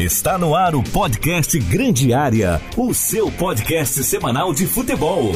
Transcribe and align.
Está 0.00 0.38
no 0.38 0.54
ar 0.54 0.74
o 0.74 0.82
podcast 0.82 1.58
Grande 1.58 2.14
Área, 2.14 2.58
o 2.74 2.94
seu 2.94 3.30
podcast 3.30 4.02
semanal 4.02 4.54
de 4.54 4.66
futebol. 4.66 5.30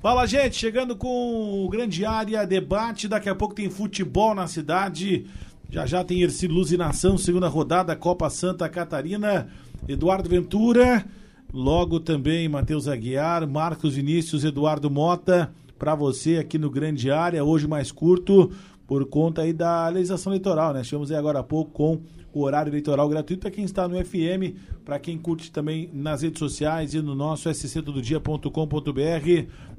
Fala, 0.00 0.26
gente, 0.26 0.56
chegando 0.56 0.96
com 0.96 1.64
o 1.64 1.68
Grande 1.68 2.04
Área 2.04 2.44
Debate. 2.44 3.06
Daqui 3.06 3.28
a 3.28 3.36
pouco 3.36 3.54
tem 3.54 3.70
futebol 3.70 4.34
na 4.34 4.48
cidade. 4.48 5.26
Já 5.70 5.86
já 5.86 6.02
tem 6.02 6.22
Ercílio 6.22 6.56
Luz 6.56 6.72
e 6.72 6.76
Nação, 6.76 7.16
segunda 7.16 7.46
rodada, 7.46 7.94
Copa 7.94 8.28
Santa 8.28 8.68
Catarina. 8.68 9.46
Eduardo 9.86 10.28
Ventura, 10.28 11.06
logo 11.54 12.00
também 12.00 12.48
Matheus 12.48 12.88
Aguiar, 12.88 13.46
Marcos 13.46 13.94
Vinícius, 13.94 14.42
Eduardo 14.42 14.90
Mota. 14.90 15.52
Para 15.78 15.94
você 15.94 16.38
aqui 16.38 16.58
no 16.58 16.70
Grande 16.70 17.12
Área, 17.12 17.44
hoje 17.44 17.68
mais 17.68 17.92
curto 17.92 18.50
por 18.92 19.06
conta 19.06 19.40
aí 19.40 19.54
da 19.54 19.88
legislação 19.88 20.30
eleitoral, 20.34 20.74
né? 20.74 20.84
Chegamos 20.84 21.10
aí 21.10 21.16
agora 21.16 21.38
há 21.38 21.42
pouco 21.42 21.70
com 21.70 22.02
o 22.30 22.42
horário 22.42 22.68
eleitoral 22.68 23.08
gratuito 23.08 23.40
para 23.40 23.50
quem 23.50 23.64
está 23.64 23.88
no 23.88 23.96
FM, 24.04 24.54
para 24.84 24.98
quem 24.98 25.16
curte 25.16 25.50
também 25.50 25.88
nas 25.94 26.20
redes 26.20 26.38
sociais 26.38 26.92
e 26.92 27.00
no 27.00 27.14
nosso 27.14 27.48
sctododia.com.br, 27.50 28.50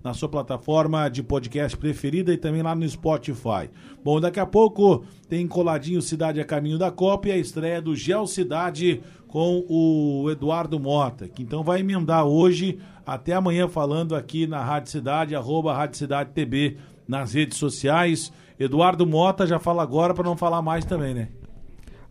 na 0.04 0.16
sua 0.16 0.28
plataforma 0.28 1.08
de 1.10 1.22
podcast 1.22 1.78
preferida 1.78 2.34
e 2.34 2.38
também 2.38 2.64
lá 2.64 2.74
no 2.74 2.90
Spotify. 2.90 3.70
Bom, 4.04 4.20
daqui 4.20 4.40
a 4.40 4.48
pouco 4.48 5.06
tem 5.30 5.48
coladinho 5.48 6.02
Cidade 6.02 6.42
a 6.42 6.44
Caminho 6.44 6.80
da 6.80 6.90
Copa 6.90 7.28
e 7.28 7.34
a 7.34 7.38
estreia 7.38 7.80
do 7.80 7.96
Gel 7.96 8.26
Cidade 8.26 9.04
com 9.28 9.64
o 9.70 10.28
Eduardo 10.32 10.80
Mota, 10.80 11.28
que 11.28 11.44
então 11.44 11.64
vai 11.64 11.82
emendar 11.82 12.26
hoje 12.26 12.80
até 13.06 13.34
amanhã 13.34 13.68
falando 13.68 14.16
aqui 14.16 14.48
na 14.48 14.64
Rádio 14.64 14.90
Cidade, 14.90 15.36
arroba 15.36 15.72
Rádio 15.72 16.00
Cidade 16.00 16.32
TV 16.32 16.78
nas 17.08 17.34
redes 17.34 17.60
sociais. 17.60 18.34
Eduardo 18.60 19.06
Mota 19.06 19.46
já 19.46 19.60
fala 19.60 19.84
agora 19.84 20.14
para 20.14 20.24
não 20.24 20.38
falar 20.38 20.62
mais 20.62 20.86
também, 20.86 21.14
né? 21.14 21.28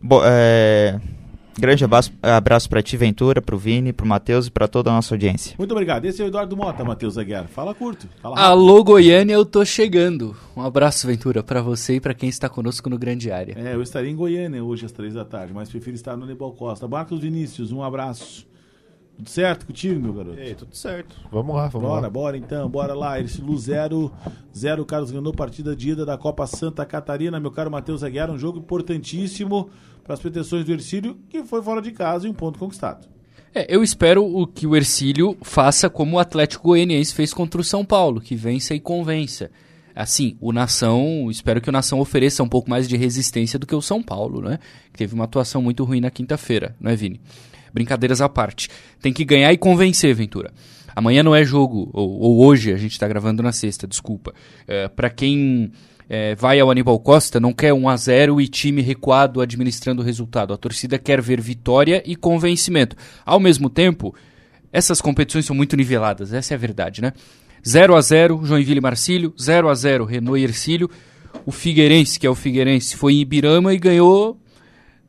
Bo 0.01 0.21
é... 0.23 0.99
Grande 1.57 1.85
abraço, 1.85 2.11
abraço 2.21 2.67
para 2.67 2.81
ti, 2.81 2.97
Ventura, 2.97 3.39
para 3.39 3.53
o 3.53 3.59
Vini, 3.59 3.93
para 3.93 4.03
o 4.03 4.07
Matheus 4.07 4.47
e 4.47 4.51
para 4.51 4.67
toda 4.67 4.89
a 4.89 4.93
nossa 4.93 5.13
audiência. 5.13 5.55
Muito 5.57 5.71
obrigado. 5.71 6.05
Esse 6.05 6.21
é 6.21 6.25
o 6.25 6.27
Eduardo 6.27 6.57
Mota, 6.57 6.83
Matheus 6.83 7.15
Aguiar. 7.15 7.47
Fala 7.47 7.75
curto. 7.75 8.07
Fala 8.21 8.39
Alô, 8.39 8.83
Goiânia, 8.83 9.33
eu 9.35 9.45
tô 9.45 9.63
chegando. 9.63 10.35
Um 10.57 10.63
abraço, 10.63 11.05
Ventura, 11.05 11.43
para 11.43 11.61
você 11.61 11.95
e 11.95 11.99
para 11.99 12.15
quem 12.15 12.27
está 12.27 12.49
conosco 12.49 12.89
no 12.89 12.97
Grande 12.97 13.31
Área. 13.31 13.55
É, 13.55 13.75
eu 13.75 13.83
estarei 13.83 14.09
em 14.09 14.15
Goiânia 14.15 14.63
hoje 14.63 14.85
às 14.85 14.91
três 14.91 15.13
da 15.13 15.23
tarde, 15.23 15.53
mas 15.53 15.69
prefiro 15.69 15.95
estar 15.95 16.17
no 16.17 16.25
Nebal 16.25 16.51
Costa. 16.53 16.87
Marcos 16.87 17.19
Vinícius, 17.19 17.71
um 17.71 17.83
abraço. 17.83 18.47
Tudo 19.23 19.29
certo 19.29 19.65
contigo, 19.65 20.01
meu 20.01 20.13
garoto? 20.13 20.37
Ei, 20.37 20.53
tudo 20.53 20.75
certo. 20.75 21.15
Vamos 21.31 21.55
lá, 21.55 21.69
vamos 21.69 21.87
bora, 21.87 22.01
lá. 22.01 22.09
Bora, 22.09 22.37
então, 22.37 22.69
bora 22.69 22.93
lá. 22.93 23.17
Ercilu 23.17 23.57
0, 23.57 24.11
0, 24.53 24.85
Carlos 24.85 25.11
ganhou 25.11 25.33
partida 25.33 25.73
de 25.73 25.91
ida 25.91 26.05
da 26.05 26.17
Copa 26.17 26.45
Santa 26.45 26.85
Catarina, 26.85 27.39
meu 27.39 27.49
caro 27.49 27.71
Matheus 27.71 28.03
Aguiar, 28.03 28.29
um 28.29 28.37
jogo 28.37 28.59
importantíssimo 28.59 29.69
para 30.03 30.15
as 30.15 30.19
pretensões 30.19 30.65
do 30.65 30.73
Ercílio, 30.73 31.17
que 31.29 31.41
foi 31.45 31.63
fora 31.63 31.81
de 31.81 31.93
casa 31.93 32.27
e 32.27 32.29
um 32.29 32.33
ponto 32.33 32.59
conquistado. 32.59 33.07
É, 33.55 33.73
eu 33.73 33.81
espero 33.81 34.25
o 34.25 34.45
que 34.45 34.67
o 34.67 34.75
Ercílio 34.75 35.37
faça 35.41 35.89
como 35.89 36.17
o 36.17 36.19
Atlético 36.19 36.67
Goianiense 36.67 37.13
fez 37.13 37.33
contra 37.33 37.61
o 37.61 37.63
São 37.63 37.85
Paulo, 37.85 38.19
que 38.19 38.35
vença 38.35 38.75
e 38.75 38.79
convença. 38.79 39.49
Assim, 39.95 40.35
o 40.41 40.51
Nação, 40.51 41.29
espero 41.31 41.61
que 41.61 41.69
o 41.69 41.71
Nação 41.71 42.01
ofereça 42.01 42.43
um 42.43 42.49
pouco 42.49 42.69
mais 42.69 42.89
de 42.89 42.97
resistência 42.97 43.57
do 43.57 43.65
que 43.65 43.75
o 43.75 43.81
São 43.81 44.03
Paulo, 44.03 44.41
né? 44.41 44.59
Que 44.91 44.97
teve 44.97 45.13
uma 45.15 45.23
atuação 45.23 45.61
muito 45.61 45.85
ruim 45.85 46.01
na 46.01 46.11
quinta-feira, 46.11 46.75
não 46.77 46.91
é, 46.91 46.95
Vini? 46.97 47.21
Brincadeiras 47.73 48.21
à 48.21 48.29
parte. 48.29 48.69
Tem 49.01 49.11
que 49.11 49.25
ganhar 49.25 49.51
e 49.51 49.57
convencer, 49.57 50.13
Ventura. 50.13 50.51
Amanhã 50.95 51.23
não 51.23 51.35
é 51.35 51.43
jogo, 51.43 51.89
ou, 51.91 52.19
ou 52.19 52.45
hoje, 52.45 52.71
a 52.71 52.77
gente 52.77 52.91
está 52.91 53.07
gravando 53.07 53.41
na 53.41 53.51
sexta, 53.51 53.87
desculpa. 53.87 54.33
É, 54.67 54.87
para 54.87 55.09
quem 55.09 55.71
é, 56.07 56.35
vai 56.35 56.59
ao 56.59 56.69
Aníbal 56.69 56.99
Costa, 56.99 57.39
não 57.39 57.51
quer 57.51 57.73
1 57.73 57.89
a 57.89 57.97
0 57.97 58.39
e 58.39 58.47
time 58.47 58.81
recuado 58.81 59.41
administrando 59.41 60.01
o 60.01 60.05
resultado. 60.05 60.53
A 60.53 60.57
torcida 60.57 60.99
quer 60.99 61.19
ver 61.21 61.41
vitória 61.41 62.03
e 62.05 62.15
convencimento. 62.15 62.95
Ao 63.25 63.39
mesmo 63.39 63.69
tempo, 63.69 64.13
essas 64.71 65.01
competições 65.01 65.45
são 65.45 65.55
muito 65.55 65.75
niveladas, 65.75 66.33
essa 66.33 66.53
é 66.53 66.55
a 66.55 66.59
verdade, 66.59 67.01
né? 67.01 67.13
0 67.65 67.95
a 67.95 68.01
0 68.01 68.41
Joinville 68.43 68.79
e 68.79 68.81
Marcílio, 68.81 69.33
0 69.41 69.69
a 69.69 69.73
0 69.73 70.05
Renault 70.05 70.39
e 70.39 70.43
Ercílio. 70.43 70.89
O 71.45 71.51
Figueirense, 71.51 72.19
que 72.19 72.27
é 72.27 72.29
o 72.29 72.35
Figueirense, 72.35 72.95
foi 72.95 73.13
em 73.13 73.21
Ibirama 73.21 73.73
e 73.73 73.79
ganhou 73.79 74.37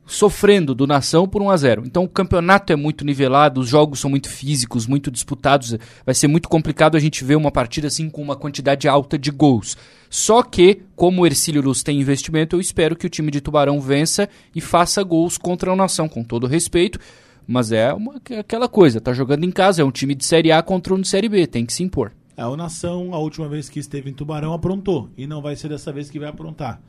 sofrendo 0.07 0.75
do 0.75 0.87
Nação 0.87 1.27
por 1.27 1.43
1 1.43 1.51
a 1.51 1.57
0. 1.57 1.83
Então 1.87 2.05
o 2.05 2.09
campeonato 2.09 2.73
é 2.73 2.77
muito 2.77 3.05
nivelado, 3.05 3.61
os 3.61 3.69
jogos 3.69 4.01
são 4.01 4.11
muito 4.11 4.29
físicos, 4.29 4.87
muito 4.87 5.11
disputados. 5.11 5.77
Vai 6.05 6.15
ser 6.15 6.29
muito 6.29 6.49
complicado 6.49 6.97
a 6.97 7.01
gente 7.01 7.25
ver 7.25 7.37
uma 7.37 7.51
partida 7.51 7.87
assim 7.87 8.09
com 8.11 8.23
uma 8.23 8.37
quantidade 8.37 8.89
alta 8.89 9.19
de 9.19 9.31
gols. 9.31 9.77
Só 10.11 10.43
que, 10.43 10.83
como 10.95 11.23
o 11.23 11.27
Ercílio 11.27 11.63
Luz 11.63 11.83
tem 11.83 12.01
investimento, 12.01 12.57
eu 12.57 12.61
espero 12.61 12.95
que 12.95 13.07
o 13.07 13.11
time 13.11 13.31
de 13.31 13.41
Tubarão 13.41 13.81
vença 13.81 14.29
e 14.55 14.61
faça 14.61 15.03
gols 15.03 15.37
contra 15.37 15.73
o 15.73 15.77
Nação, 15.77 16.09
com 16.09 16.23
todo 16.23 16.47
respeito. 16.47 16.99
Mas 17.47 17.73
é 17.73 17.93
uma, 17.93 18.21
aquela 18.39 18.69
coisa, 18.69 19.01
tá 19.01 19.13
jogando 19.13 19.45
em 19.45 19.51
casa, 19.51 19.83
é 19.83 19.85
um 19.85 19.91
time 19.91 20.15
de 20.15 20.25
Série 20.25 20.53
A 20.53 20.63
contra 20.63 20.95
um 20.95 21.01
de 21.01 21.09
Série 21.09 21.29
B, 21.29 21.47
tem 21.47 21.67
que 21.67 21.73
se 21.73 21.83
impor. 21.83 22.13
É, 22.37 22.45
o 22.47 22.57
Nação, 22.57 23.15
a 23.15 23.19
última 23.19 23.49
vez 23.49 23.69
que 23.69 23.79
esteve 23.79 24.11
em 24.11 24.13
Tubarão, 24.13 24.53
aprontou. 24.53 25.09
E 25.17 25.27
não 25.27 25.41
vai 25.41 25.55
ser 25.55 25.69
dessa 25.69 25.93
vez 25.93 26.11
que 26.11 26.19
vai 26.19 26.29
aprontar. 26.29 26.81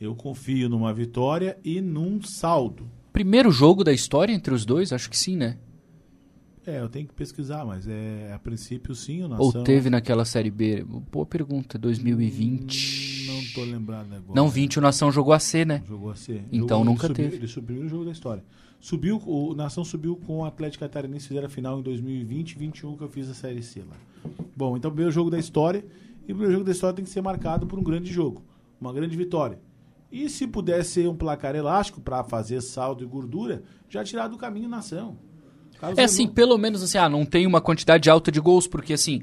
Eu 0.00 0.14
confio 0.14 0.66
numa 0.66 0.94
vitória 0.94 1.58
e 1.62 1.78
num 1.82 2.22
saldo. 2.22 2.88
Primeiro 3.12 3.50
jogo 3.50 3.84
da 3.84 3.92
história 3.92 4.32
entre 4.32 4.54
os 4.54 4.64
dois? 4.64 4.94
Acho 4.94 5.10
que 5.10 5.18
sim, 5.18 5.36
né? 5.36 5.58
É, 6.66 6.80
eu 6.80 6.88
tenho 6.88 7.06
que 7.06 7.12
pesquisar, 7.12 7.66
mas 7.66 7.86
é 7.86 8.32
a 8.32 8.38
princípio 8.38 8.94
sim 8.94 9.22
o 9.22 9.28
Nação. 9.28 9.44
Ou 9.44 9.62
teve 9.62 9.90
naquela 9.90 10.24
Série 10.24 10.50
B? 10.50 10.82
Boa 10.84 11.26
pergunta, 11.26 11.78
2020. 11.78 13.28
Hum, 13.28 13.34
não 13.34 13.44
tô 13.52 13.70
lembrado 13.70 14.06
agora. 14.14 14.34
Não, 14.34 14.48
20 14.48 14.78
o 14.78 14.82
Nação 14.82 15.12
jogou 15.12 15.34
a 15.34 15.38
C, 15.38 15.66
né? 15.66 15.82
Jogou 15.86 16.10
a 16.10 16.14
C. 16.14 16.44
Então 16.50 16.78
jogou, 16.78 16.84
nunca 16.84 17.06
ele 17.06 17.14
teve. 17.14 17.28
Subiu, 17.28 17.40
ele 17.40 17.48
subiu 17.48 17.82
no 17.82 17.88
jogo 17.88 18.04
da 18.06 18.12
história. 18.12 18.44
Subiu, 18.80 19.20
o 19.26 19.54
Nação 19.54 19.84
subiu 19.84 20.16
com 20.16 20.38
o 20.38 20.44
Atlético 20.46 20.82
Catarinense, 20.82 21.28
fizeram 21.28 21.46
a 21.46 21.50
final 21.50 21.78
em 21.78 21.82
2020 21.82 22.58
21 22.58 22.96
que 22.96 23.04
eu 23.04 23.08
fiz 23.08 23.28
a 23.28 23.34
Série 23.34 23.62
C 23.62 23.80
lá. 23.80 23.96
Bom, 24.56 24.78
então 24.78 24.90
primeiro 24.90 25.12
jogo 25.12 25.28
da 25.28 25.38
história. 25.38 25.84
E 26.26 26.32
o 26.32 26.36
primeiro 26.36 26.52
jogo 26.52 26.64
da 26.64 26.72
história 26.72 26.96
tem 26.96 27.04
que 27.04 27.10
ser 27.10 27.20
marcado 27.20 27.66
por 27.66 27.78
um 27.78 27.82
grande 27.82 28.10
jogo. 28.10 28.42
Uma 28.80 28.94
grande 28.94 29.14
vitória. 29.14 29.58
E 30.10 30.28
se 30.28 30.46
pudesse 30.46 30.90
ser 30.90 31.08
um 31.08 31.14
placar 31.14 31.54
elástico 31.54 32.00
para 32.00 32.24
fazer 32.24 32.60
saldo 32.60 33.04
e 33.04 33.06
gordura, 33.06 33.62
já 33.88 34.02
tirar 34.02 34.26
do 34.28 34.36
caminho 34.36 34.68
nação. 34.68 35.16
é 35.96 36.02
assim, 36.02 36.26
não... 36.26 36.32
pelo 36.32 36.58
menos 36.58 36.82
assim, 36.82 36.98
ah, 36.98 37.08
não 37.08 37.24
tem 37.24 37.46
uma 37.46 37.60
quantidade 37.60 38.10
alta 38.10 38.32
de 38.32 38.40
gols, 38.40 38.66
porque 38.66 38.92
assim, 38.92 39.22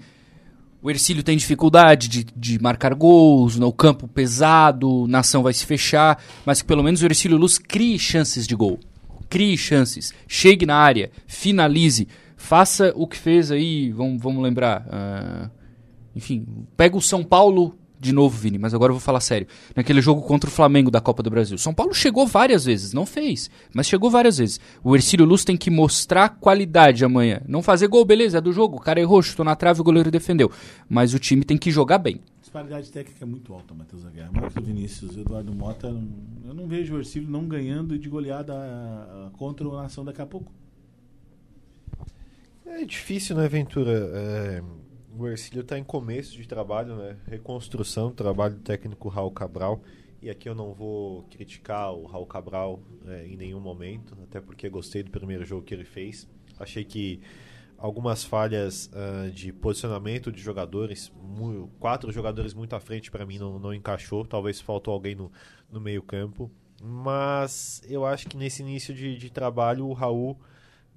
o 0.81 0.90
Ercílio 0.90 1.24
tem 1.24 1.36
dificuldade 1.36 2.08
de, 2.08 2.24
de 2.24 2.62
marcar 2.62 2.94
gols, 2.94 3.58
no 3.58 3.74
campo 3.74 4.08
pesado, 4.08 5.06
nação 5.08 5.44
vai 5.44 5.53
se 5.53 5.66
fechar, 5.66 6.24
mas 6.46 6.62
que 6.62 6.68
pelo 6.68 6.84
menos 6.84 7.02
o 7.02 7.06
Ercílio 7.06 7.38
Luz 7.38 7.58
crie 7.58 8.00
chances 8.00 8.48
de 8.48 8.56
gol. 8.56 8.80
Crie 9.30 9.58
chances, 9.58 10.14
chegue 10.25 10.66
na 10.66 10.78
área, 10.78 11.12
finalize, 11.25 12.08
faça 12.38 12.94
o 12.96 13.06
que 13.06 13.18
fez 13.18 13.52
aí, 13.52 13.92
vamos, 13.92 14.22
vamos 14.22 14.42
lembrar. 14.42 14.86
Uh, 14.88 15.50
enfim, 16.16 16.46
pega 16.78 16.96
o 16.96 17.02
São 17.02 17.25
Paulo 17.25 17.78
de 18.00 18.13
novo, 18.13 18.38
Vini, 18.38 18.58
mas 18.58 18.74
agora 18.74 18.91
eu 18.91 18.96
vou 18.96 19.02
falar 19.02 19.19
sério. 19.19 19.47
Naquele 19.75 20.02
jogo 20.02 20.22
contra 20.22 20.50
o 20.50 20.53
Flamengo 20.53 20.91
da 20.91 21.02
Copa 21.02 21.24
do 21.24 21.30
Brasil. 21.30 21.58
São 21.58 21.74
Paulo 21.74 21.94
chegou 21.94 22.28
várias 22.28 22.66
vezes, 22.66 22.94
não 22.94 23.06
fez, 23.06 23.50
mas 23.74 23.88
chegou 23.88 24.09
várias 24.09 24.38
vezes. 24.38 24.59
O 24.84 24.96
Ercílio 24.96 25.25
Luz 25.25 25.44
tem 25.44 25.58
que 25.58 25.69
mostrar 25.69 26.30
qualidade 26.30 27.03
amanhã. 27.03 27.41
Não 27.47 27.63
fazer 27.63 27.88
gol, 27.88 28.06
beleza, 28.06 28.38
é 28.38 28.41
do 28.41 28.53
jogo. 28.53 28.78
O 28.78 28.80
cara 28.80 29.00
errou, 29.00 29.22
chutou 29.22 29.44
na 29.44 29.56
trave, 29.56 29.81
o 29.81 29.84
goleiro 29.84 30.12
defendeu. 30.12 30.52
Mas 30.88 31.13
o 31.13 31.19
time 31.19 31.44
tem 31.44 31.57
que 31.57 31.72
jogar 31.72 31.97
bem. 31.97 32.22
A 32.38 32.41
disparidade 32.41 32.91
técnica 32.91 33.25
é 33.25 33.28
muito 33.28 33.53
alta, 33.53 33.74
Matheus 33.74 34.06
Aguiar. 34.06 34.31
Marcos 34.31 34.63
Vinícius, 34.63 35.18
Eduardo 35.18 35.53
Mota. 35.53 35.88
Eu 36.46 36.53
não 36.53 36.68
vejo 36.68 36.96
o 36.96 37.00
Ercílio 37.00 37.30
não 37.30 37.47
ganhando 37.47 37.97
de 37.97 38.07
goleada 38.07 38.53
contra 39.38 39.68
o 39.68 39.75
Nação 39.75 40.06
daqui 40.06 40.22
a 40.22 40.25
pouco. 40.25 40.52
É 42.66 42.86
difícil, 42.86 43.36
né, 43.36 43.47
Ventura? 43.47 43.91
É 44.13 44.63
o 45.17 45.28
Ercílio 45.28 45.61
está 45.61 45.78
em 45.78 45.83
começo 45.83 46.35
de 46.35 46.47
trabalho, 46.47 46.95
né? 46.95 47.17
Reconstrução, 47.25 48.11
trabalho 48.11 48.55
do 48.55 48.61
técnico 48.61 49.09
Raul 49.09 49.31
Cabral. 49.31 49.81
E 50.22 50.29
aqui 50.29 50.50
eu 50.50 50.55
não 50.55 50.73
vou 50.73 51.23
criticar 51.23 51.94
o 51.94 52.05
Raul 52.05 52.25
Cabral 52.25 52.79
é, 53.05 53.25
em 53.27 53.38
nenhum 53.38 53.59
momento, 53.59 54.18
até 54.24 54.42
porque 54.42 54.68
gostei 54.69 55.03
do 55.03 55.12
primeiro 55.12 55.45
jogo 55.45 55.63
que 55.63 55.74
ele 55.74 55.86
fez. 55.86 56.27
Achei 56.59 56.83
que 56.83 57.21
algumas 57.77 58.24
falhas 58.24 58.89
uh, 58.94 59.31
de 59.31 59.53
posicionamento 59.53 60.31
de 60.31 60.42
jogadores, 60.42 61.12
quatro 61.80 62.12
jogadores 62.12 62.53
muito 62.53 62.75
à 62.75 62.80
frente 62.80 63.12
para 63.12 63.25
mim 63.25 63.38
não, 63.38 63.59
não 63.59 63.74
encaixou. 63.74 64.25
Talvez 64.25 64.59
faltou 64.59 64.94
alguém 64.94 65.15
no, 65.15 65.31
no 65.71 65.80
meio 65.80 66.01
campo. 66.01 66.51
Mas 66.81 67.81
eu 67.88 68.06
acho 68.06 68.27
que 68.27 68.38
nesse 68.38 68.62
início 68.62 68.94
de, 68.94 69.18
de 69.18 69.30
trabalho 69.30 69.88
o 69.88 69.94
Raul 69.94 70.39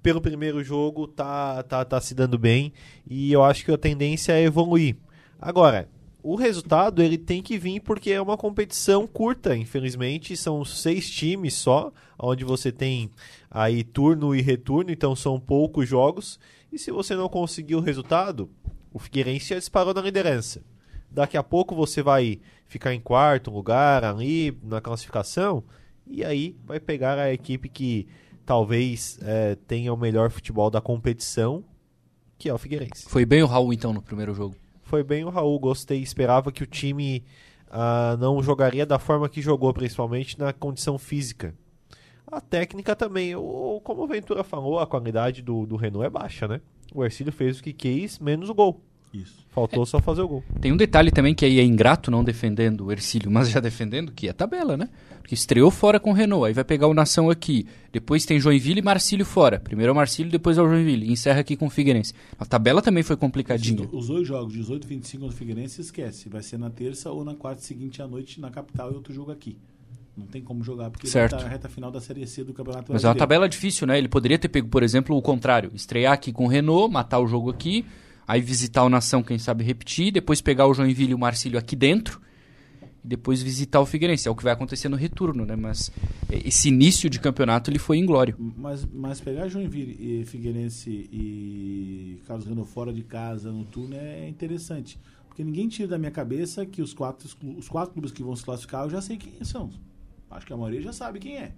pelo 0.01 0.21
primeiro 0.21 0.63
jogo 0.63 1.07
tá, 1.07 1.63
tá, 1.63 1.85
tá 1.85 2.01
se 2.01 2.15
dando 2.15 2.37
bem 2.37 2.73
e 3.09 3.31
eu 3.31 3.43
acho 3.43 3.63
que 3.63 3.71
a 3.71 3.77
tendência 3.77 4.33
é 4.33 4.43
evoluir. 4.43 4.95
Agora, 5.39 5.87
o 6.23 6.35
resultado 6.35 7.01
ele 7.01 7.17
tem 7.17 7.41
que 7.41 7.57
vir 7.57 7.79
porque 7.79 8.11
é 8.11 8.21
uma 8.21 8.37
competição 8.37 9.07
curta, 9.07 9.55
infelizmente, 9.55 10.37
são 10.37 10.63
seis 10.63 11.09
times 11.09 11.55
só, 11.55 11.91
onde 12.17 12.45
você 12.45 12.71
tem 12.71 13.09
aí 13.49 13.83
turno 13.83 14.35
e 14.35 14.41
retorno, 14.41 14.91
então 14.91 15.15
são 15.15 15.39
poucos 15.39 15.89
jogos, 15.89 16.39
e 16.71 16.77
se 16.77 16.91
você 16.91 17.15
não 17.15 17.27
conseguir 17.27 17.75
o 17.75 17.81
resultado, 17.81 18.49
o 18.93 18.99
Figueirense 18.99 19.49
já 19.49 19.55
disparou 19.57 19.93
na 19.93 20.01
liderança. 20.01 20.61
Daqui 21.09 21.35
a 21.35 21.43
pouco 21.43 21.75
você 21.75 22.03
vai 22.03 22.39
ficar 22.67 22.93
em 22.93 22.99
quarto 23.01 23.49
lugar 23.51 24.03
ali 24.03 24.57
na 24.63 24.79
classificação, 24.79 25.63
E 26.07 26.25
aí 26.25 26.57
vai 26.65 26.79
pegar 26.79 27.17
a 27.17 27.33
equipe 27.33 27.69
que 27.69 28.07
talvez 28.45 29.19
é, 29.21 29.55
tenha 29.67 29.93
o 29.93 29.97
melhor 29.97 30.29
futebol 30.29 30.69
da 30.69 30.81
competição, 30.81 31.63
que 32.37 32.49
é 32.49 32.53
o 32.53 32.57
Figueirense. 32.57 33.07
Foi 33.07 33.25
bem 33.25 33.43
o 33.43 33.47
Raul 33.47 33.73
então 33.73 33.93
no 33.93 34.01
primeiro 34.01 34.33
jogo. 34.33 34.55
Foi 34.83 35.03
bem 35.03 35.23
o 35.23 35.29
Raul, 35.29 35.59
gostei. 35.59 36.01
Esperava 36.01 36.51
que 36.51 36.63
o 36.63 36.67
time 36.67 37.23
ah, 37.69 38.17
não 38.19 38.43
jogaria 38.43 38.85
da 38.85 38.99
forma 38.99 39.29
que 39.29 39.41
jogou, 39.41 39.73
principalmente 39.73 40.37
na 40.37 40.51
condição 40.51 40.97
física. 40.97 41.55
A 42.27 42.41
técnica 42.41 42.95
também, 42.95 43.35
o, 43.35 43.79
como 43.83 44.03
o 44.03 44.07
Ventura 44.07 44.43
falou, 44.43 44.79
a 44.79 44.87
qualidade 44.87 45.41
do, 45.41 45.65
do 45.65 45.77
Renault 45.77 46.05
é 46.05 46.09
baixa, 46.09 46.47
né? 46.47 46.61
O 46.93 47.03
Ercílio 47.03 47.31
fez 47.31 47.59
o 47.59 47.63
que 47.63 47.71
quis, 47.71 48.19
menos 48.19 48.49
o 48.49 48.53
gol. 48.53 48.81
Isso. 49.13 49.41
Faltou 49.49 49.85
só 49.85 49.99
fazer 49.99 50.21
o 50.21 50.27
gol. 50.27 50.43
Tem 50.61 50.71
um 50.71 50.77
detalhe 50.77 51.11
também 51.11 51.35
que 51.35 51.43
aí 51.43 51.59
é 51.59 51.63
ingrato 51.63 52.09
não 52.09 52.23
defendendo 52.23 52.85
o 52.85 52.91
Ercílio, 52.91 53.29
mas 53.29 53.49
já 53.49 53.59
defendendo, 53.59 54.11
que 54.13 54.27
é 54.27 54.29
a 54.31 54.33
tabela, 54.33 54.77
né? 54.77 54.87
Porque 55.19 55.35
estreou 55.35 55.69
fora 55.69 55.99
com 55.99 56.11
o 56.11 56.13
Renault, 56.13 56.47
aí 56.47 56.53
vai 56.53 56.63
pegar 56.63 56.87
o 56.87 56.93
Nação 56.93 57.29
aqui. 57.29 57.67
Depois 57.91 58.25
tem 58.25 58.39
Joinville 58.39 58.79
e 58.79 58.83
Marcílio 58.83 59.25
fora. 59.25 59.59
Primeiro 59.59 59.89
é 59.89 59.93
o 59.93 59.95
Marcílio, 59.95 60.31
depois 60.31 60.57
é 60.57 60.61
o 60.61 60.67
Joinville. 60.69 61.07
E 61.07 61.11
encerra 61.11 61.41
aqui 61.41 61.57
com 61.57 61.67
o 61.67 61.69
Figueirense. 61.69 62.13
A 62.39 62.45
tabela 62.45 62.81
também 62.81 63.03
foi 63.03 63.17
complicadinha. 63.17 63.85
Os 63.91 64.07
dois 64.07 64.25
jogos, 64.25 64.53
18 64.53 64.85
e 64.85 64.87
25 64.87 65.25
do 65.27 65.31
Figueirense, 65.33 65.81
esquece. 65.81 66.29
Vai 66.29 66.41
ser 66.41 66.57
na 66.57 66.69
terça 66.69 67.11
ou 67.11 67.25
na 67.25 67.35
quarta 67.35 67.61
seguinte 67.61 68.01
à 68.01 68.07
noite 68.07 68.39
na 68.39 68.49
capital 68.49 68.91
e 68.91 68.95
outro 68.95 69.13
jogo 69.13 69.31
aqui. 69.31 69.57
Não 70.15 70.25
tem 70.25 70.41
como 70.41 70.63
jogar, 70.63 70.89
porque 70.89 71.07
Certo. 71.07 71.37
tá 71.37 71.43
na 71.43 71.49
reta 71.49 71.67
final 71.69 71.89
da 71.91 71.99
Série 72.01 72.25
C 72.27 72.43
do 72.43 72.53
Campeonato 72.53 72.91
Mas 72.91 73.03
é 73.03 73.07
uma 73.07 73.13
Brasileiro. 73.13 73.19
tabela 73.19 73.49
difícil, 73.49 73.87
né? 73.87 73.97
Ele 73.97 74.07
poderia 74.09 74.37
ter 74.39 74.49
pego, 74.49 74.67
por 74.69 74.83
exemplo, 74.83 75.15
o 75.15 75.21
contrário. 75.21 75.71
Estrear 75.73 76.13
aqui 76.13 76.31
com 76.33 76.45
o 76.45 76.47
Renault, 76.47 76.91
matar 76.91 77.19
o 77.19 77.27
jogo 77.27 77.49
aqui, 77.49 77.85
aí 78.31 78.39
visitar 78.39 78.85
o 78.85 78.89
Nação, 78.89 79.21
quem 79.21 79.37
sabe 79.37 79.61
repetir, 79.61 80.09
depois 80.09 80.39
pegar 80.39 80.65
o 80.65 80.73
Joinville 80.73 81.11
e 81.11 81.13
o 81.13 81.19
Marcílio 81.19 81.59
aqui 81.59 81.75
dentro, 81.75 82.21
e 83.03 83.07
depois 83.07 83.41
visitar 83.41 83.81
o 83.81 83.85
Figueirense. 83.85 84.25
É 84.25 84.31
o 84.31 84.35
que 84.35 84.43
vai 84.43 84.53
acontecer 84.53 84.87
no 84.87 84.95
retorno, 84.95 85.45
né? 85.45 85.57
Mas 85.57 85.91
esse 86.29 86.69
início 86.69 87.09
de 87.09 87.19
campeonato 87.19 87.69
ele 87.69 87.77
foi 87.77 87.97
inglório. 87.97 88.37
Mas, 88.39 88.85
mas 88.85 89.19
pegar 89.19 89.49
Joinville 89.49 89.97
e 89.99 90.23
Figueirense 90.23 91.09
e 91.11 92.21
Carlos 92.25 92.47
Renault 92.47 92.71
fora 92.71 92.93
de 92.93 93.03
casa 93.03 93.51
no 93.51 93.65
turno 93.65 93.95
é 93.95 94.29
interessante. 94.29 94.97
Porque 95.27 95.43
ninguém 95.43 95.67
tira 95.67 95.89
da 95.89 95.97
minha 95.97 96.11
cabeça 96.11 96.65
que 96.65 96.81
os 96.81 96.93
quatro, 96.93 97.27
os 97.57 97.67
quatro 97.67 97.91
clubes 97.91 98.13
que 98.13 98.23
vão 98.23 98.33
se 98.33 98.45
classificar 98.45 98.85
eu 98.85 98.89
já 98.91 99.01
sei 99.01 99.17
quem 99.17 99.43
são. 99.43 99.69
Acho 100.29 100.45
que 100.45 100.53
a 100.53 100.57
maioria 100.57 100.81
já 100.81 100.93
sabe 100.93 101.19
quem 101.19 101.35
é. 101.37 101.51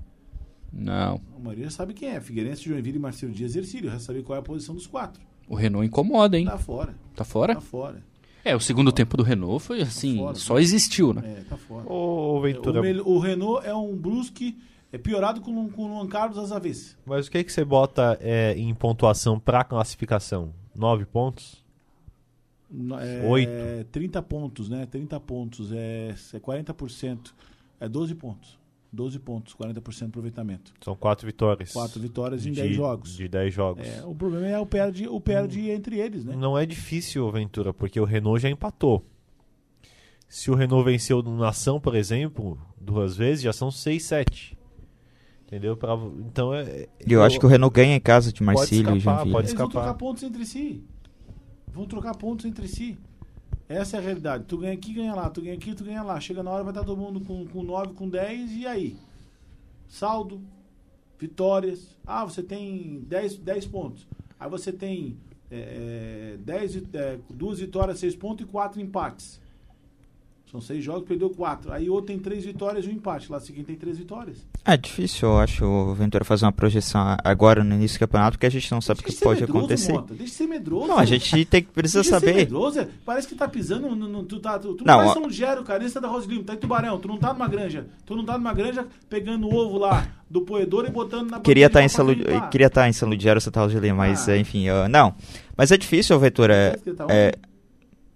Não. 0.72 1.22
A 1.36 1.40
maioria 1.40 1.66
já 1.66 1.72
sabe 1.72 1.94
quem 1.94 2.10
é. 2.10 2.20
Figueirense, 2.20 2.64
Joinville 2.64 2.98
e 2.98 3.02
Marcelo 3.02 3.32
Dias 3.32 3.56
Ercílio. 3.56 3.92
Já 3.92 4.00
sabe 4.00 4.24
qual 4.24 4.38
é 4.38 4.40
a 4.40 4.44
posição 4.44 4.74
dos 4.74 4.88
quatro. 4.88 5.22
O 5.48 5.56
Renault 5.56 5.86
incomoda, 5.88 6.38
hein? 6.38 6.46
Tá 6.46 6.58
fora. 6.58 6.96
Tá 7.16 7.24
fora? 7.24 7.56
Tá 7.56 7.62
fora. 7.62 8.04
É, 8.46 8.56
o 8.56 8.60
segundo 8.60 8.92
tempo 8.92 9.16
do 9.16 9.24
Renault 9.24 9.64
foi 9.64 9.82
assim, 9.82 10.18
fora. 10.18 10.36
só 10.36 10.60
existiu, 10.60 11.14
né? 11.14 11.22
É, 11.40 11.44
tá 11.50 11.56
fora. 11.58 11.86
Ô, 11.92 12.38
O, 12.38 12.42
Ventura, 12.42 12.82
mel- 12.82 13.08
o 13.08 13.20
Renault 13.20 13.66
é 13.66 13.74
um 13.74 13.96
Brusque 13.96 14.58
é 14.92 14.98
piorado 14.98 15.42
com, 15.42 15.70
com 15.70 15.84
o 15.84 15.88
Luan 15.88 16.08
Carlos 16.08 16.38
às 16.38 16.52
avessas. 16.52 16.96
mas 17.06 17.28
o 17.28 17.32
que, 17.32 17.44
que 17.44 17.52
você 17.52 17.64
bota 17.66 18.18
é, 18.22 18.54
em 18.58 18.74
pontuação 18.74 19.40
pra 19.40 19.64
classificação? 19.64 20.54
Nove 20.76 21.06
pontos? 21.06 21.64
É, 23.02 23.28
Oito. 23.28 23.52
30 23.92 24.22
pontos, 24.24 24.68
né? 24.70 24.86
30 24.88 25.20
pontos. 25.20 25.72
É, 25.72 26.16
é 26.34 26.40
40%. 26.40 27.32
É 27.80 27.88
12 27.88 28.16
pontos. 28.16 28.58
12 28.94 29.20
pontos, 29.20 29.56
40% 29.56 29.98
de 29.98 30.06
aproveitamento. 30.06 30.74
São 30.80 30.96
quatro 30.96 31.26
vitórias. 31.26 31.74
Quatro 31.74 32.00
vitórias 32.00 32.46
em 32.46 32.52
de, 32.52 32.62
10 32.62 32.76
jogos. 32.76 33.16
De 33.18 33.28
10 33.28 33.54
jogos. 33.54 33.88
É, 33.88 34.04
o 34.06 34.14
problema 34.14 34.48
é 34.48 34.60
o 34.60 34.66
perde, 34.68 35.08
o 35.08 35.20
perde 35.20 35.70
entre 35.72 35.98
eles, 36.00 36.24
né? 36.24 36.36
Não 36.36 36.56
é 36.58 36.64
difícil, 36.66 37.30
Ventura, 37.32 37.74
porque 37.74 38.00
o 38.00 38.06
Renault 38.06 38.40
já 38.42 38.50
empatou. 38.50 39.04
Se 40.30 40.52
o 40.52 40.56
Renault 40.56 40.86
venceu 40.86 41.22
no 41.24 41.36
Nação, 41.38 41.80
por 41.80 41.96
exemplo, 41.96 42.60
duas 42.80 43.18
vezes, 43.18 43.44
já 43.44 43.52
são 43.54 43.72
6, 43.72 44.04
7. 44.04 44.58
Entendeu? 45.46 45.76
Pra- 45.78 45.98
então 46.20 46.54
é. 46.54 46.88
E 47.06 47.14
eu 47.14 47.22
acho 47.24 47.40
que 47.40 47.46
o 47.46 47.50
Renault 47.50 47.74
ganha 47.76 47.96
em 47.96 48.00
casa 48.00 48.32
de 48.32 48.42
Marcílio 48.42 48.94
e 48.94 48.98
escapar, 48.98 49.16
Joinville. 49.18 49.32
pode 49.34 49.48
Eles 49.48 49.58
vão 49.58 49.68
escapar. 49.68 49.84
trocar 49.86 49.98
pontos 49.98 50.24
entre 50.24 50.46
si. 50.46 50.84
Vão 51.72 51.86
trocar 51.86 52.16
pontos 52.16 52.46
entre 52.46 52.68
si. 52.68 52.98
Essa 53.74 53.98
é 53.98 54.00
a 54.00 54.04
realidade. 54.04 54.46
Tu 54.46 54.58
ganha 54.58 54.74
aqui, 54.74 54.94
ganha 54.94 55.14
lá. 55.16 55.30
Tu 55.30 55.42
ganha 55.42 55.56
aqui, 55.56 55.74
tu 55.74 55.84
ganha 55.84 56.04
lá. 56.04 56.20
Chega 56.20 56.44
na 56.44 56.52
hora, 56.52 56.64
vai 56.64 56.72
estar 56.72 56.84
todo 56.84 57.00
mundo 57.00 57.22
com, 57.22 57.46
com 57.48 57.64
9, 57.64 57.94
com 57.94 58.08
10. 58.10 58.52
E 58.52 58.68
aí? 58.68 58.98
Saldo, 59.88 60.42
vitórias. 61.20 61.96
Ah, 62.06 62.26
você 62.26 62.44
tem 62.44 63.00
10, 63.08 63.38
10 63.38 63.66
pontos. 63.66 64.08
Aí 64.40 64.50
você 64.50 64.72
tem 64.72 65.18
é, 65.50 66.34
é, 66.36 66.38
10, 66.38 66.74
vi- 66.76 66.88
é, 66.94 67.20
duas 67.30 67.60
vitórias, 67.60 68.00
6 68.00 68.16
pontos 68.16 68.46
e 68.46 68.50
4 68.50 68.82
empates. 68.82 69.40
São 70.54 70.62
seis 70.62 70.84
jogos, 70.84 71.08
perdeu 71.08 71.32
4. 71.32 71.74
Aí 71.74 71.90
outro 71.90 72.06
tem 72.14 72.20
3 72.20 72.46
vitórias 72.46 72.86
e 72.86 72.90
um 72.90 72.92
empate. 72.92 73.32
Lá 73.32 73.40
seguinte 73.40 73.66
tem 73.66 73.76
3 73.76 73.98
vitórias. 73.98 74.38
É 74.64 74.78
difícil, 74.78 75.28
eu 75.28 75.40
acho, 75.40 75.66
o 75.66 75.96
Ventura 75.96 76.24
fazer 76.24 76.46
uma 76.46 76.52
projeção 76.52 77.18
agora 77.24 77.64
no 77.64 77.74
início 77.74 77.98
do 77.98 78.02
campeonato, 78.02 78.38
porque 78.38 78.46
a 78.46 78.52
gente 78.52 78.72
não 78.72 78.80
sabe 78.80 79.00
o 79.00 79.04
que 79.04 79.16
pode 79.16 79.42
medroso, 79.42 79.58
acontecer. 79.58 79.92
Mota. 79.94 80.14
Deixa 80.14 80.26
de 80.32 80.38
ser 80.38 80.46
medroso. 80.48 80.88
Não, 80.88 81.00
a 81.00 81.06
gente 81.06 81.44
tem 81.46 81.64
que 81.64 81.72
precisa 81.72 82.04
Deixa 82.04 82.20
de 82.20 82.20
ser 82.22 82.28
saber. 82.32 82.38
medroso. 82.40 82.86
Parece 83.04 83.28
que 83.28 83.34
tá 83.34 83.48
pisando 83.48 83.96
no. 83.96 84.08
no- 84.08 84.24
tu, 84.26 84.40
tá, 84.40 84.60
tu, 84.60 84.76
tu 84.76 84.86
Não, 84.86 84.94
não, 84.98 85.06
tá 85.06 85.10
em 85.10 85.14
São 85.14 85.24
Lugero, 85.24 85.64
cara. 85.64 85.84
Esse 85.84 85.98
é 85.98 86.02
da 86.02 86.08
Rosilino, 86.08 86.44
tá 86.44 86.54
em 86.54 86.58
Tubarão. 86.58 87.00
Tu 87.00 87.08
não 87.08 87.18
tá 87.18 87.34
numa 87.34 87.48
granja. 87.48 87.88
Tu 88.06 88.16
não 88.16 88.24
tá 88.24 88.38
numa 88.38 88.54
granja 88.54 88.86
pegando 89.10 89.48
o 89.48 89.56
ovo 89.56 89.80
lá 89.80 90.06
do 90.30 90.42
poedor 90.42 90.86
e 90.88 90.92
botando 90.92 91.32
na 91.32 91.40
Queria 91.40 91.66
estar 91.66 91.80
bandeja 91.80 91.94
em 91.94 91.96
São 91.96 92.06
Lu... 92.06 92.50
queria 92.52 92.68
estar 92.68 92.88
em 92.88 92.94
São 92.94 93.10
Ludiero, 93.10 93.42
Santa 93.42 93.60
Rosa 93.60 93.74
de 93.74 93.80
Lima, 93.80 93.98
mas 93.98 94.30
Ah. 94.30 94.38
enfim, 94.38 94.66
eu- 94.68 94.88
não. 94.88 95.16
Mas 95.58 95.72
é 95.72 95.78
difícil, 95.78 96.18
Ventura. 96.20 96.80
Tá 96.96 97.08
É, 97.10 97.32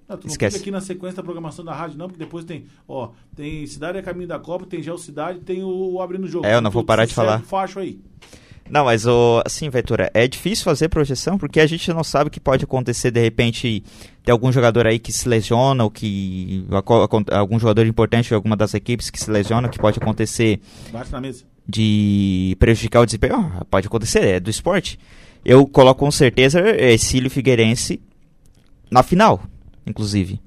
Não, 0.07 0.17
tu 0.17 0.25
não 0.25 0.31
esquece. 0.31 0.57
fica 0.57 0.63
aqui 0.63 0.71
na 0.71 0.79
sequência 0.81 1.17
da 1.17 1.23
programação 1.23 1.65
da 1.65 1.73
rádio, 1.73 1.97
não, 1.97 2.07
porque 2.07 2.23
depois 2.23 2.45
tem, 2.45 2.65
ó, 2.87 3.09
tem 3.35 3.65
Cidade 3.67 3.97
a 3.97 4.03
Caminho 4.03 4.27
da 4.27 4.39
Copa, 4.39 4.65
tem 4.65 4.81
Geo 4.81 4.97
Cidade, 4.97 5.39
tem 5.39 5.63
o, 5.63 5.93
o 5.93 6.01
Abrindo 6.01 6.23
o 6.23 6.27
Jogo. 6.27 6.45
É, 6.45 6.55
eu 6.55 6.61
não 6.61 6.71
vou 6.71 6.83
parar 6.83 7.05
de 7.05 7.13
falar. 7.13 7.41
Facho 7.41 7.79
aí. 7.79 7.99
Não, 8.69 8.83
mas 8.85 9.05
o 9.05 9.41
assim, 9.45 9.69
Ventura, 9.69 10.11
é 10.13 10.27
difícil 10.27 10.65
fazer 10.65 10.89
projeção 10.89 11.37
porque 11.37 11.59
a 11.61 11.65
gente 11.65 11.91
não 11.93 12.03
sabe 12.03 12.27
o 12.27 12.31
que 12.31 12.39
pode 12.39 12.65
acontecer 12.65 13.11
de 13.11 13.21
repente 13.21 13.81
tem 14.25 14.31
algum 14.33 14.51
jogador 14.51 14.85
aí 14.85 14.99
que 14.99 15.13
se 15.13 15.27
lesiona 15.29 15.85
ou 15.85 15.89
que 15.89 16.65
algum 17.31 17.57
jogador 17.57 17.85
importante 17.85 18.27
de 18.27 18.33
alguma 18.33 18.57
das 18.57 18.73
equipes 18.73 19.09
que 19.09 19.19
se 19.21 19.31
lesiona, 19.31 19.69
que 19.69 19.79
pode 19.79 19.99
acontecer 19.99 20.59
Bate 20.91 21.09
na 21.13 21.21
mesa. 21.21 21.45
de 21.65 22.57
prejudicar 22.59 22.99
o 22.99 23.05
desempenho, 23.05 23.35
Ah, 23.35 23.63
pode 23.69 23.87
acontecer, 23.87 24.19
é 24.25 24.39
do 24.39 24.49
esporte. 24.49 24.99
Eu 25.45 25.65
coloco 25.65 26.01
com 26.01 26.11
certeza 26.11 26.59
Ercílio 26.59 27.29
Figueirense 27.29 28.01
na 28.91 29.01
final, 29.01 29.41
inclusive. 29.87 30.39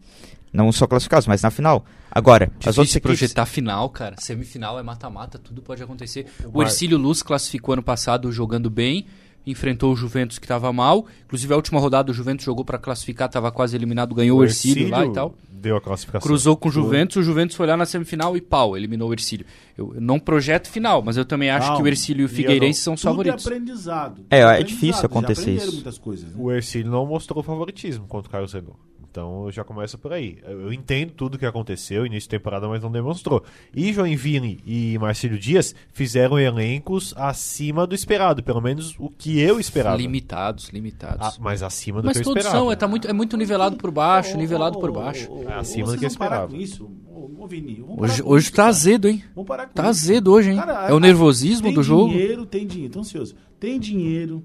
Não 0.53 0.71
só 0.73 0.87
classificados, 0.87 1.27
mas 1.29 1.43
na 1.43 1.51
final. 1.51 1.85
Agora, 2.11 2.47
as 2.59 2.67
outras 2.67 2.75
Difícil 2.89 2.99
equipes... 2.99 3.19
projetar 3.19 3.47
final, 3.47 3.89
cara. 3.89 4.17
Semifinal 4.19 4.79
é 4.79 4.83
mata-mata, 4.83 5.39
tudo 5.39 5.63
pode 5.63 5.81
acontecer. 5.83 6.27
O 6.53 6.61
Ercílio 6.61 6.99
Luz 6.99 7.23
classificou 7.23 7.73
ano 7.75 7.83
passado 7.85 8.33
jogando 8.33 8.69
bem, 8.69 9.07
enfrentou 9.47 9.93
o 9.93 9.97
Juventus 9.97 10.39
que 10.39 10.45
estava 10.45 10.73
mal. 10.73 11.07
Inclusive 11.25 11.53
a 11.53 11.57
última 11.57 11.79
rodada 11.79 12.11
o 12.11 12.15
Juventus 12.15 12.45
jogou 12.45 12.65
para 12.65 12.79
classificar, 12.79 13.29
estava 13.29 13.53
quase 13.53 13.77
eliminado, 13.77 14.13
ganhou 14.13 14.41
o 14.41 14.45
Ercílio 14.45 14.89
lá 14.91 15.07
e 15.07 15.13
tal. 15.13 15.37
Deu 15.49 15.77
a 15.77 15.81
classificação. 15.81 16.27
Cruzou 16.27 16.57
com 16.57 16.69
o 16.69 16.73
Juventus, 16.73 17.17
o 17.19 17.23
Juventus 17.23 17.55
foi 17.55 17.67
lá 17.69 17.77
na 17.77 17.87
semifinal 17.87 18.37
e 18.37 18.41
pau, 18.41 18.77
eliminou 18.77 19.11
o 19.11 19.13
Ercílio. 19.13 19.47
Eu 19.79 19.95
eu 19.95 20.01
não 20.01 20.19
projeto 20.19 20.69
final, 20.69 21.01
mas 21.01 21.17
eu 21.17 21.25
também 21.25 21.49
acho 21.51 21.67
Calma. 21.69 21.77
que 21.77 21.83
o 21.85 21.87
Ercílio 21.89 22.23
e 22.23 22.25
o 22.25 22.29
Figueirense 22.29 22.81
são 22.81 22.95
os 22.95 23.01
Tudo 23.01 23.11
favoritos. 23.11 23.47
é 23.47 23.49
aprendizado. 23.51 24.23
É, 24.31 24.39
é 24.39 24.43
Aprendizado, 24.43 24.67
difícil 24.69 25.07
acontecer 25.07 25.51
isso. 25.53 26.01
coisas. 26.01 26.35
né? 26.35 26.37
O 26.37 26.51
Ercílio 26.51 26.91
não 26.91 27.07
mostrou 27.07 27.43
favoritismo 27.43 28.07
contra 28.09 28.29
o 28.29 28.33
Carlos 28.33 28.53
Renault. 28.53 28.79
Então 29.11 29.51
já 29.51 29.65
começa 29.65 29.99
por 29.99 30.13
aí. 30.13 30.39
Eu 30.45 30.61
eu 30.61 30.73
entendo 30.73 31.11
tudo 31.13 31.37
que 31.39 31.45
aconteceu, 31.47 32.07
início 32.07 32.23
de 32.23 32.29
temporada, 32.29 32.69
mas 32.69 32.81
não 32.83 32.93
demonstrou. 32.93 33.43
E 33.75 33.93
Joinville 33.93 34.61
e 34.65 34.97
Marcílio 34.99 35.39
Dias 35.39 35.75
fizeram 35.93 36.39
elencos 36.39 37.13
acima 37.17 37.87
do 37.87 37.95
esperado, 37.95 38.43
pelo 38.43 38.61
menos 38.61 38.95
o 38.99 39.09
que 39.11 39.41
eu 39.41 39.59
esperava. 39.59 39.97
Limitados, 39.97 40.69
limitados. 40.69 41.27
Ah, 41.27 41.33
mas 41.41 41.63
acima 41.63 42.01
do 42.01 42.07
mas 42.07 42.17
que 42.17 42.21
eu 42.21 42.25
todos 42.25 42.39
esperava. 42.45 42.65
são, 42.65 42.73
é, 42.73 42.77
tá 42.77 42.87
muito, 42.87 43.09
é 43.09 43.13
muito 43.13 43.37
nivelado 43.37 43.77
por 43.77 43.91
baixo, 43.91 44.35
Ô, 44.35 44.39
nivelado 44.39 44.79
ô, 44.79 44.81
por 44.81 44.93
baixo. 44.93 45.29
É 45.49 45.55
acima 45.55 45.87
vocês 45.87 45.97
do 45.97 45.99
que 45.99 46.05
eu 46.05 46.09
esperava. 46.09 46.49
com 46.49 46.57
isso? 46.57 46.89
Ô, 47.39 47.47
Vini, 47.49 47.83
Hoje, 47.87 48.23
hoje 48.25 48.45
isso, 48.45 48.53
tá 48.53 48.57
cara. 48.59 48.69
azedo, 48.69 49.09
hein? 49.09 49.25
Vamos 49.35 49.49
parar 49.49 49.67
com 49.67 49.73
Tá 49.75 49.83
isso. 49.83 49.91
azedo 49.91 50.33
hoje, 50.33 50.51
hein? 50.51 50.57
Cara, 50.57 50.89
é 50.89 50.93
o 50.93 51.01
nervosismo 51.01 51.67
tem 51.67 51.75
do 51.75 51.83
jogo. 51.83 52.11
dinheiro, 52.11 52.47
tem 52.47 52.67
dinheiro, 52.67 52.93
tô 52.93 53.01
ansioso. 53.01 53.35
Tem 53.59 53.81
dinheiro, 53.81 54.45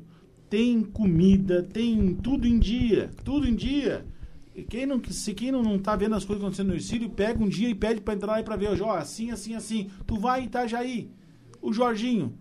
tem 0.50 0.82
comida, 0.82 1.62
tem 1.62 2.16
tudo 2.16 2.48
em 2.48 2.58
dia, 2.58 3.10
tudo 3.24 3.48
em 3.48 3.54
dia. 3.56 4.06
Quem 4.64 4.86
não, 4.86 5.02
se 5.10 5.34
quem 5.34 5.52
não, 5.52 5.62
não 5.62 5.78
tá 5.78 5.96
vendo 5.96 6.16
as 6.16 6.24
coisas 6.24 6.42
acontecendo 6.42 6.70
no 6.70 6.76
Ercílio, 6.76 7.10
pega 7.10 7.44
um 7.44 7.50
dia 7.50 7.70
e 7.70 7.76
pede 7.76 8.00
pra 8.00 8.14
entrar 8.14 8.34
lá 8.34 8.40
e 8.40 8.44
pra 8.44 8.56
ver, 8.56 8.82
ó, 8.82 8.96
assim, 8.96 9.32
assim, 9.32 9.54
assim. 9.54 9.90
Tu 10.08 10.18
vai 10.18 10.42
em 10.42 10.46
Itajaí, 10.46 11.10
o 11.62 11.74
Jorginho. 11.74 12.34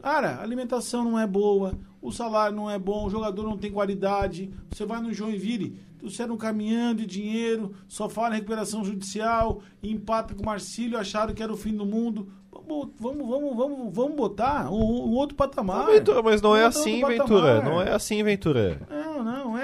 Cara, 0.00 0.36
a 0.36 0.42
alimentação 0.42 1.02
não 1.02 1.18
é 1.18 1.26
boa, 1.26 1.74
o 2.00 2.12
salário 2.12 2.54
não 2.54 2.70
é 2.70 2.78
bom, 2.78 3.06
o 3.06 3.10
jogador 3.10 3.42
não 3.42 3.56
tem 3.56 3.72
qualidade. 3.72 4.50
Você 4.70 4.84
vai 4.84 5.00
no 5.00 5.12
Joinville, 5.12 5.78
você 6.02 6.26
não 6.26 6.36
caminhando 6.36 7.00
de 7.00 7.06
dinheiro, 7.06 7.74
só 7.88 8.08
fala 8.08 8.34
em 8.34 8.38
recuperação 8.38 8.84
judicial, 8.84 9.62
empata 9.82 10.34
com 10.34 10.42
o 10.42 10.46
Marcílio, 10.46 10.98
acharam 10.98 11.34
que 11.34 11.42
era 11.42 11.52
o 11.52 11.56
fim 11.56 11.74
do 11.74 11.86
mundo. 11.86 12.28
Vamos, 12.52 12.90
vamos, 12.98 13.26
vamos, 13.26 13.56
vamos, 13.56 13.94
vamos 13.94 14.16
botar 14.16 14.70
um, 14.70 14.76
um 14.76 15.14
outro 15.14 15.34
patamar. 15.34 15.86
Não, 15.86 15.92
Ventura, 15.92 16.22
mas 16.22 16.40
não 16.40 16.54
é 16.54 16.64
assim, 16.64 17.04
Ventura. 17.04 17.62
Não 17.62 17.80
é 17.80 17.92
assim, 17.92 18.22
Ventura. 18.22 18.80
Não, 18.88 19.03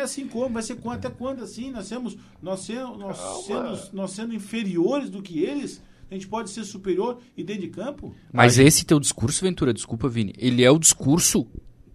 é 0.01 0.05
assim 0.05 0.27
como, 0.27 0.51
vai 0.55 0.63
ser 0.63 0.77
quando, 0.77 0.97
até 0.97 1.11
quando 1.11 1.43
assim? 1.43 1.71
Nós 1.71 1.87
semos, 1.87 2.17
nós 2.43 2.61
sendo, 2.61 2.97
nós 2.97 3.19
sendo, 3.47 3.79
nós 3.93 4.11
sendo 4.11 4.35
inferiores 4.35 5.09
do 5.11 5.23
que 5.23 5.45
eles, 5.45 5.83
a 6.11 6.15
gente 6.15 6.27
pode 6.27 6.51
ser 6.51 6.65
superior 6.65 7.19
e 7.37 7.45
dentro 7.45 7.63
de 7.63 7.69
campo. 7.69 8.15
Mas 8.33 8.59
esse 8.59 8.85
teu 8.85 8.99
discurso, 8.99 9.45
Ventura, 9.45 9.73
desculpa, 9.73 10.09
Vini, 10.09 10.35
ele 10.39 10.65
é 10.65 10.71
o 10.71 10.79
discurso 10.79 11.47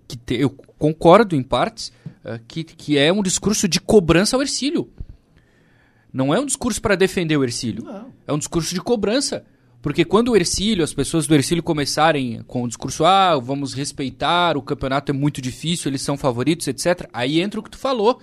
que 0.07 0.15
te- 0.15 0.35
eu 0.35 0.49
concordo 0.49 1.35
em 1.35 1.43
partes, 1.43 1.91
eh, 2.23 2.39
que, 2.47 2.63
que 2.63 2.97
é 2.97 3.11
um 3.11 3.21
discurso 3.23 3.67
de 3.67 3.81
cobrança 3.81 4.35
ao 4.35 4.41
Ercílio. 4.41 4.89
Não 6.13 6.33
é 6.33 6.39
um 6.39 6.45
discurso 6.45 6.81
para 6.81 6.95
defender 6.95 7.35
o 7.35 7.43
Ercílio. 7.43 7.83
Não. 7.83 8.07
É 8.25 8.31
um 8.31 8.37
discurso 8.37 8.73
de 8.73 8.79
cobrança. 8.81 9.45
Porque 9.85 10.03
quando 10.03 10.29
o 10.29 10.35
Ercílio, 10.35 10.83
as 10.83 10.95
pessoas 10.95 11.27
do 11.27 11.35
Ercílio 11.35 11.61
começarem 11.61 12.41
com 12.47 12.63
o 12.63 12.67
discurso, 12.67 13.05
ah, 13.05 13.37
vamos 13.37 13.71
respeitar, 13.75 14.57
o 14.57 14.61
campeonato 14.63 15.11
é 15.11 15.13
muito 15.13 15.39
difícil, 15.39 15.91
eles 15.91 16.01
são 16.01 16.17
favoritos, 16.17 16.67
etc. 16.67 17.07
Aí 17.13 17.39
entra 17.39 17.59
o 17.59 17.63
que 17.63 17.69
tu 17.69 17.77
falou. 17.77 18.19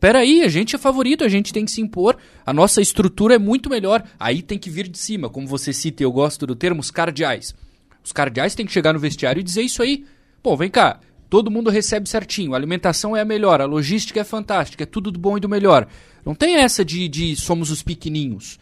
Peraí, 0.00 0.42
a 0.42 0.48
gente 0.48 0.74
é 0.74 0.78
favorito, 0.78 1.22
a 1.22 1.28
gente 1.28 1.52
tem 1.52 1.66
que 1.66 1.70
se 1.70 1.82
impor, 1.82 2.16
a 2.46 2.52
nossa 2.54 2.80
estrutura 2.80 3.34
é 3.34 3.38
muito 3.38 3.68
melhor. 3.68 4.02
Aí 4.18 4.40
tem 4.40 4.58
que 4.58 4.70
vir 4.70 4.88
de 4.88 4.96
cima, 4.96 5.28
como 5.28 5.46
você 5.46 5.70
cita, 5.70 6.02
eu 6.02 6.10
gosto 6.10 6.46
do 6.46 6.56
termo, 6.56 6.80
os 6.80 6.90
cardeais. 6.90 7.54
Os 8.02 8.10
cardeais 8.10 8.54
têm 8.54 8.64
que 8.64 8.72
chegar 8.72 8.94
no 8.94 8.98
vestiário 8.98 9.40
e 9.40 9.44
dizer 9.44 9.60
isso 9.60 9.82
aí. 9.82 10.06
Bom, 10.42 10.56
vem 10.56 10.70
cá, 10.70 10.98
todo 11.28 11.50
mundo 11.50 11.68
recebe 11.68 12.08
certinho, 12.08 12.54
a 12.54 12.56
alimentação 12.56 13.14
é 13.14 13.20
a 13.20 13.24
melhor, 13.26 13.60
a 13.60 13.66
logística 13.66 14.18
é 14.18 14.24
fantástica, 14.24 14.84
é 14.84 14.86
tudo 14.86 15.10
do 15.10 15.18
bom 15.18 15.36
e 15.36 15.40
do 15.40 15.48
melhor. 15.48 15.86
Não 16.24 16.34
tem 16.34 16.54
essa 16.54 16.82
de, 16.82 17.06
de 17.06 17.36
somos 17.36 17.70
os 17.70 17.82
pequeninhos. 17.82 18.58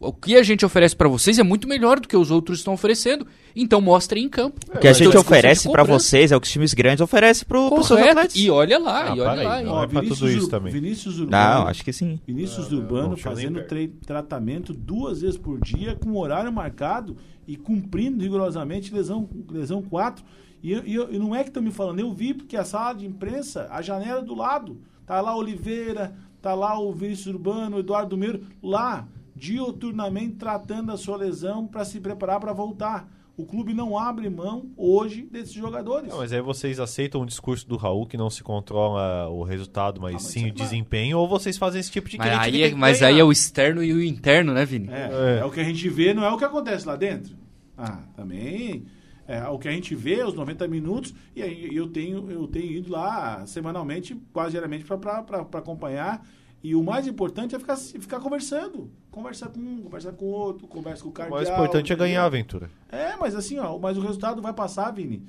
O 0.00 0.14
que 0.14 0.34
a 0.34 0.42
gente 0.42 0.64
oferece 0.64 0.96
pra 0.96 1.06
vocês 1.08 1.38
é 1.38 1.42
muito 1.42 1.68
melhor 1.68 2.00
do 2.00 2.08
que 2.08 2.16
os 2.16 2.30
outros 2.30 2.60
estão 2.60 2.72
oferecendo. 2.72 3.26
Então 3.54 3.82
mostrem 3.82 4.24
em 4.24 4.28
campo. 4.30 4.58
O 4.68 4.78
que 4.78 4.86
a 4.86 4.90
Mas 4.90 4.96
gente 4.96 5.08
o 5.08 5.10
discurso 5.10 5.12
de 5.12 5.18
oferece 5.38 5.70
pra 5.70 5.82
cobrança. 5.82 6.04
vocês 6.08 6.32
é 6.32 6.36
o 6.36 6.40
que 6.40 6.46
os 6.46 6.52
times 6.52 6.72
grandes 6.72 7.02
oferecem 7.02 7.46
pro, 7.46 7.68
pros 7.68 7.86
seus 7.86 8.00
atletas. 8.00 8.34
E 8.34 8.48
olha 8.48 8.78
lá, 8.78 9.12
Ah, 9.12 9.16
e 9.16 9.20
olha 9.20 9.24
para 9.24 9.42
lá. 9.48 9.60
hein? 9.60 9.66
não 9.66 9.82
é 9.82 9.86
Vinícius 9.86 10.18
tudo 10.18 10.30
isso 10.30 10.48
também. 10.48 10.72
Vinícius 10.72 11.18
Urbano. 11.18 11.30
Não, 11.60 11.66
acho 11.68 11.84
que 11.84 11.92
sim. 11.92 12.18
Vinícius 12.26 12.70
Não, 12.70 12.78
Urbano 12.78 13.08
não 13.10 13.16
fazendo 13.18 13.60
tratamento 14.06 14.72
duas 14.72 15.20
vezes 15.20 15.36
por 15.36 15.60
dia, 15.60 15.94
com 15.96 16.16
horário 16.16 16.50
marcado 16.50 17.16
e 17.46 17.56
cumprindo 17.56 18.22
rigorosamente 18.22 18.94
lesão, 18.94 19.28
lesão 19.50 19.82
4. 19.82 20.24
E, 20.62 20.72
eu- 20.72 20.82
e 21.10 21.16
e 21.16 21.18
não 21.18 21.34
é 21.34 21.42
que 21.42 21.50
estão 21.50 21.62
me 21.62 21.70
falando, 21.70 22.00
eu 22.00 22.10
vi 22.12 22.32
porque 22.32 22.56
a 22.56 22.64
sala 22.64 22.94
de 22.94 23.04
imprensa, 23.06 23.66
a 23.70 23.82
janela 23.82 24.20
é 24.20 24.24
do 24.24 24.34
lado. 24.34 24.78
Tá 25.06 25.20
lá 25.20 25.36
Oliveira, 25.36 26.14
tá 26.40 26.54
lá 26.54 26.78
o 26.80 26.90
Vinícius 26.92 27.26
Urbano, 27.34 27.76
o 27.76 27.80
Eduardo 27.80 28.16
Meiro, 28.16 28.42
lá, 28.62 29.06
dioturnamente 29.40 30.36
tratando 30.36 30.92
a 30.92 30.96
sua 30.98 31.16
lesão 31.16 31.66
para 31.66 31.84
se 31.84 31.98
preparar 31.98 32.38
para 32.38 32.52
voltar. 32.52 33.10
O 33.36 33.46
clube 33.46 33.72
não 33.72 33.96
abre 33.98 34.28
mão 34.28 34.70
hoje 34.76 35.22
desses 35.22 35.52
jogadores. 35.54 36.10
Não, 36.10 36.18
mas 36.18 36.30
aí 36.30 36.42
vocês 36.42 36.78
aceitam 36.78 37.22
o 37.22 37.26
discurso 37.26 37.66
do 37.66 37.78
Raul 37.78 38.04
que 38.06 38.18
não 38.18 38.28
se 38.28 38.42
controla 38.42 39.28
o 39.30 39.42
resultado, 39.42 39.98
mas, 39.98 40.10
Ah, 40.10 40.14
mas 40.14 40.22
sim 40.24 40.40
é 40.40 40.42
o 40.42 40.54
claro. 40.54 40.62
desempenho, 40.70 41.18
ou 41.18 41.26
vocês 41.26 41.56
fazem 41.56 41.80
esse 41.80 41.90
tipo 41.90 42.06
de 42.06 42.18
Mas, 42.18 42.26
que 42.28 42.32
a 42.34 42.42
gente 42.44 42.54
aí, 42.56 42.62
é, 42.64 42.68
que 42.68 42.74
mas 42.74 43.02
aí 43.02 43.18
é 43.18 43.24
o 43.24 43.32
externo 43.32 43.82
e 43.82 43.94
o 43.94 44.04
interno, 44.04 44.52
né, 44.52 44.66
Vini? 44.66 44.88
É, 44.90 45.38
É. 45.38 45.40
é 45.40 45.44
o 45.46 45.50
que 45.50 45.58
a 45.60 45.64
gente 45.64 45.88
vê, 45.88 46.12
não 46.12 46.22
é 46.22 46.30
o 46.30 46.36
que 46.36 46.44
acontece 46.44 46.86
lá 46.86 46.96
dentro. 46.96 47.34
Ah, 47.78 48.02
também. 48.14 48.84
É 49.26 49.46
o 49.48 49.58
que 49.58 49.68
a 49.68 49.72
gente 49.72 49.94
vê, 49.94 50.22
os 50.22 50.34
90 50.34 50.68
minutos, 50.68 51.14
e 51.34 51.40
aí 51.42 51.74
eu 51.74 51.88
tenho, 51.88 52.30
eu 52.30 52.46
tenho 52.46 52.70
ido 52.72 52.90
lá 52.92 53.46
semanalmente, 53.46 54.14
quase 54.34 54.50
diariamente, 54.50 54.84
para 54.84 55.20
acompanhar. 55.54 56.26
E 56.62 56.74
o 56.74 56.82
mais 56.82 57.06
importante 57.06 57.54
é 57.54 57.58
ficar, 57.58 57.76
ficar 57.76 58.20
conversando. 58.20 58.90
Conversar 59.10 59.48
com 59.48 59.60
um, 59.60 59.80
conversar 59.82 60.12
com 60.12 60.26
o 60.26 60.28
outro, 60.28 60.66
conversa 60.66 61.02
com 61.02 61.08
o 61.08 61.10
O 61.10 61.14
cardeal. 61.14 61.36
mais 61.38 61.48
importante 61.48 61.92
é 61.92 61.96
ganhar 61.96 62.22
a 62.22 62.26
aventura. 62.26 62.70
É, 62.90 63.16
mas 63.16 63.34
assim, 63.34 63.58
ó, 63.58 63.78
mas 63.78 63.96
o 63.96 64.00
resultado 64.02 64.42
vai 64.42 64.52
passar, 64.52 64.90
Vini, 64.90 65.22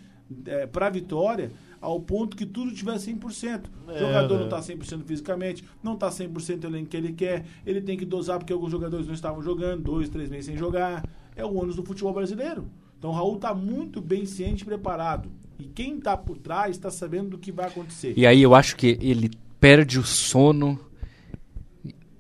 é, 0.46 0.68
pra 0.68 0.90
vitória, 0.90 1.52
ao 1.80 2.00
ponto 2.02 2.36
que 2.36 2.46
tudo 2.46 2.74
tiver 2.74 2.96
100%. 2.98 3.66
O 3.88 3.92
É, 3.92 4.00
jogador 4.00 4.36
né? 4.36 4.42
não 4.42 4.50
tá 4.50 4.60
100% 4.60 5.04
fisicamente, 5.06 5.64
não 5.82 5.96
tá 5.96 6.10
100% 6.10 6.66
elenco 6.66 6.90
que 6.90 6.98
ele 6.98 7.14
quer, 7.14 7.46
ele 7.66 7.82
tem 7.82 7.98
que 7.98 8.06
dosar 8.06 8.38
porque 8.38 8.52
alguns 8.52 8.72
jogadores 8.72 9.08
não 9.08 9.14
estavam 9.14 9.42
jogando, 9.42 9.84
dois, 9.84 10.10
três 10.10 10.30
meses 10.30 10.46
sem 10.48 10.58
jogar. 10.58 11.04
É 11.36 11.46
o 11.46 11.54
ônus 11.56 11.78
do 11.78 11.84
futebol 11.84 12.14
brasileiro. 12.14 12.68
Então 13.00 13.10
o 13.10 13.14
Raul 13.14 13.38
tá 13.38 13.54
muito 13.54 14.02
bem 14.02 14.26
ciente 14.26 14.64
e 14.64 14.66
preparado. 14.66 15.32
E 15.58 15.64
quem 15.64 15.98
tá 16.00 16.18
por 16.18 16.38
trás 16.38 16.76
está 16.76 16.92
sabendo 16.92 17.30
do 17.30 17.38
que 17.38 17.52
vai 17.54 17.68
acontecer. 17.68 18.14
E 18.18 18.28
aí 18.28 18.42
eu 18.42 18.54
acho 18.54 18.76
que 18.76 18.98
ele 19.02 19.32
perde 19.60 19.98
o 19.98 20.04
sono 20.04 20.78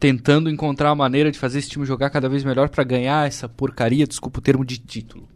tentando 0.01 0.49
encontrar 0.49 0.89
a 0.89 0.95
maneira 0.95 1.31
de 1.31 1.37
fazer 1.37 1.59
esse 1.59 1.69
time 1.69 1.85
jogar 1.85 2.09
cada 2.09 2.27
vez 2.27 2.43
melhor 2.43 2.69
pra 2.69 2.83
ganhar 2.83 3.27
essa 3.27 3.47
porcaria, 3.47 4.07
desculpa 4.07 4.39
o 4.39 4.41
termo 4.41 4.65
de 4.65 4.79
título. 4.79 5.29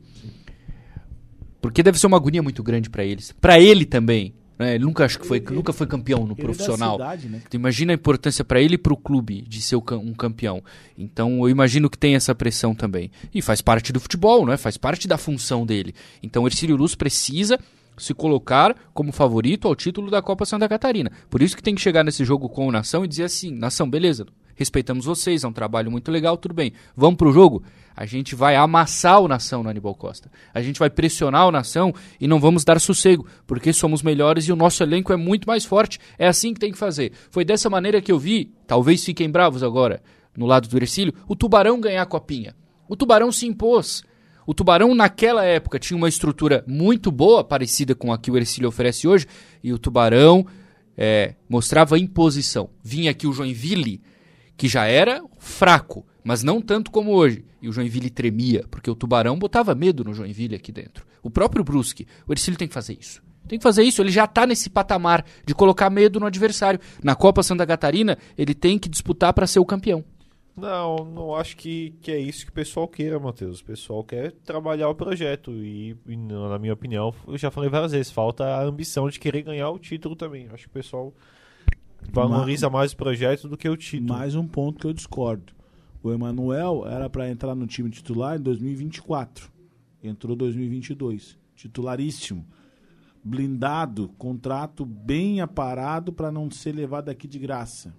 Porque 1.61 1.83
deve 1.83 1.99
ser 1.99 2.07
uma 2.07 2.17
agonia 2.17 2.41
muito 2.41 2.63
grande 2.63 2.89
pra 2.89 3.05
eles. 3.05 3.31
Pra 3.39 3.59
ele 3.59 3.85
também. 3.85 4.33
Né? 4.57 4.73
Ele 4.73 4.85
nunca 4.85 5.05
acho 5.05 5.19
que 5.19 5.27
foi, 5.27 5.37
Ele- 5.37 5.53
nunca 5.53 5.71
foi 5.71 5.85
campeão 5.85 6.25
no 6.25 6.33
é 6.33 6.35
profissional. 6.35 6.93
cidade, 6.93 7.29
né? 7.29 7.41
Imagina 7.53 7.93
a 7.93 7.95
importância 7.95 8.43
pra 8.43 8.59
ele 8.59 8.73
e 8.73 8.77
pro 8.77 8.97
clube 8.97 9.43
de 9.43 9.61
ser 9.61 9.75
o 9.75 9.83
um 9.91 10.13
campeão. 10.13 10.63
Então 10.97 11.41
eu 11.41 11.49
imagino 11.49 11.87
que 11.87 11.97
tem 11.97 12.15
essa 12.15 12.33
pressão 12.33 12.73
também. 12.73 13.11
E 13.33 13.43
faz 13.43 13.61
parte 13.61 13.93
do 13.93 13.99
futebol, 13.99 14.47
né? 14.47 14.57
Faz 14.57 14.77
parte 14.77 15.07
da 15.07 15.17
função 15.17 15.63
dele. 15.63 15.93
Então 16.23 16.41
o 16.43 16.47
Ercílio 16.47 16.75
Luz 16.75 16.95
precisa 16.95 17.59
se 17.97 18.15
colocar 18.15 18.75
como 18.95 19.11
favorito 19.11 19.67
ao 19.67 19.75
título 19.75 20.09
da 20.09 20.23
Copa 20.23 20.43
Santa 20.43 20.67
Catarina. 20.67 21.11
Por 21.29 21.43
isso 21.43 21.55
que 21.55 21.61
tem 21.61 21.75
que 21.75 21.81
chegar 21.81 22.03
nesse 22.03 22.25
jogo 22.25 22.49
com 22.49 22.67
o 22.67 22.71
Nação 22.71 23.05
e 23.05 23.07
dizer 23.07 23.25
assim: 23.25 23.51
Nação, 23.51 23.87
beleza, 23.87 24.25
respeitamos 24.55 25.05
vocês, 25.05 25.43
é 25.43 25.47
um 25.47 25.53
trabalho 25.53 25.91
muito 25.91 26.11
legal, 26.11 26.37
tudo 26.37 26.53
bem. 26.53 26.73
Vamos 26.95 27.17
pro 27.17 27.31
jogo? 27.31 27.63
A 27.95 28.05
gente 28.05 28.35
vai 28.35 28.55
amassar 28.55 29.21
o 29.21 29.27
Nação 29.27 29.63
no 29.63 29.69
Aníbal 29.69 29.95
Costa. 29.95 30.29
A 30.53 30.61
gente 30.61 30.79
vai 30.79 30.89
pressionar 30.89 31.47
o 31.47 31.51
Nação 31.51 31.93
e 32.19 32.27
não 32.27 32.39
vamos 32.39 32.65
dar 32.65 32.79
sossego, 32.79 33.25
porque 33.47 33.71
somos 33.71 34.01
melhores 34.01 34.45
e 34.45 34.51
o 34.51 34.55
nosso 34.55 34.83
elenco 34.83 35.13
é 35.13 35.15
muito 35.15 35.47
mais 35.47 35.63
forte. 35.63 35.99
É 36.17 36.27
assim 36.27 36.53
que 36.53 36.59
tem 36.59 36.71
que 36.71 36.77
fazer. 36.77 37.13
Foi 37.29 37.45
dessa 37.45 37.69
maneira 37.69 38.01
que 38.01 38.11
eu 38.11 38.19
vi, 38.19 38.51
talvez 38.67 39.03
fiquem 39.03 39.29
bravos 39.29 39.63
agora, 39.63 40.01
no 40.35 40.45
lado 40.45 40.67
do 40.67 40.77
Ercílio, 40.77 41.13
o 41.27 41.35
Tubarão 41.35 41.79
ganhar 41.79 42.01
a 42.01 42.05
copinha. 42.05 42.53
O 42.87 42.95
Tubarão 42.95 43.31
se 43.31 43.47
impôs. 43.47 44.03
O 44.45 44.53
Tubarão, 44.53 44.93
naquela 44.93 45.43
época, 45.43 45.79
tinha 45.79 45.97
uma 45.97 46.09
estrutura 46.09 46.63
muito 46.67 47.11
boa, 47.11 47.43
parecida 47.43 47.95
com 47.95 48.13
a 48.13 48.17
que 48.17 48.29
o 48.29 48.37
Ercílio 48.37 48.69
oferece 48.69 49.07
hoje, 49.07 49.25
e 49.63 49.73
o 49.73 49.79
Tubarão 49.79 50.45
é, 50.95 51.33
mostrava 51.49 51.97
imposição. 51.97 52.69
Vinha 52.83 53.11
aqui 53.11 53.25
o 53.25 53.33
Joinville, 53.33 54.01
que 54.57 54.67
já 54.67 54.85
era 54.85 55.23
fraco, 55.37 56.05
mas 56.23 56.43
não 56.43 56.61
tanto 56.61 56.91
como 56.91 57.11
hoje. 57.11 57.45
E 57.61 57.69
o 57.69 57.71
Joinville 57.71 58.09
tremia, 58.09 58.65
porque 58.69 58.89
o 58.89 58.95
Tubarão 58.95 59.37
botava 59.37 59.75
medo 59.75 60.03
no 60.03 60.13
Joinville 60.13 60.55
aqui 60.55 60.71
dentro. 60.71 61.05
O 61.21 61.29
próprio 61.29 61.63
Brusque. 61.63 62.07
O 62.27 62.33
Ercílio 62.33 62.57
tem 62.57 62.67
que 62.67 62.73
fazer 62.73 62.97
isso. 62.99 63.23
Tem 63.47 63.59
que 63.59 63.63
fazer 63.63 63.83
isso, 63.83 64.01
ele 64.01 64.09
já 64.09 64.25
tá 64.25 64.47
nesse 64.47 64.69
patamar 64.69 65.23
de 65.45 65.53
colocar 65.53 65.89
medo 65.89 66.19
no 66.19 66.25
adversário. 66.25 66.79
Na 67.03 67.15
Copa 67.15 67.43
Santa 67.43 67.65
Catarina, 67.65 68.17
ele 68.37 68.55
tem 68.55 68.79
que 68.79 68.89
disputar 68.89 69.33
para 69.33 69.45
ser 69.45 69.59
o 69.59 69.65
campeão. 69.65 70.03
Não, 70.55 70.97
não 71.03 71.35
acho 71.35 71.57
que, 71.57 71.93
que 72.01 72.11
é 72.11 72.17
isso 72.17 72.45
que 72.45 72.51
o 72.51 72.55
pessoal 72.55 72.87
queira, 72.87 73.19
Matheus. 73.19 73.59
O 73.59 73.65
pessoal 73.65 74.03
quer 74.03 74.31
trabalhar 74.31 74.89
o 74.89 74.95
projeto 74.95 75.51
e, 75.51 75.97
e, 76.07 76.15
na 76.15 76.57
minha 76.57 76.73
opinião, 76.73 77.13
eu 77.27 77.37
já 77.37 77.51
falei 77.51 77.69
várias 77.69 77.91
vezes, 77.91 78.11
falta 78.11 78.45
a 78.45 78.63
ambição 78.63 79.09
de 79.09 79.19
querer 79.19 79.41
ganhar 79.41 79.69
o 79.69 79.77
título 79.77 80.15
também. 80.15 80.47
Acho 80.51 80.63
que 80.63 80.69
o 80.69 80.73
pessoal 80.73 81.13
valoriza 82.11 82.69
mais 82.69 82.91
o 82.91 82.97
projeto 82.97 83.47
do 83.47 83.57
que 83.57 83.67
o 83.67 83.77
título. 83.77 84.13
Mais 84.13 84.35
um 84.35 84.47
ponto 84.47 84.79
que 84.79 84.87
eu 84.87 84.93
discordo. 84.93 85.53
O 86.01 86.11
Emanuel 86.11 86.85
era 86.87 87.09
para 87.09 87.29
entrar 87.29 87.55
no 87.55 87.65
time 87.65 87.89
titular 87.89 88.37
em 88.37 88.41
2024. 88.41 89.51
Entrou 90.03 90.35
2022. 90.35 91.37
Titularíssimo. 91.55 92.45
Blindado, 93.23 94.09
contrato 94.17 94.85
bem 94.85 95.41
aparado 95.41 96.13
para 96.13 96.31
não 96.31 96.51
ser 96.51 96.73
levado 96.73 97.09
aqui 97.09 97.27
de 97.27 97.39
graça. 97.39 97.91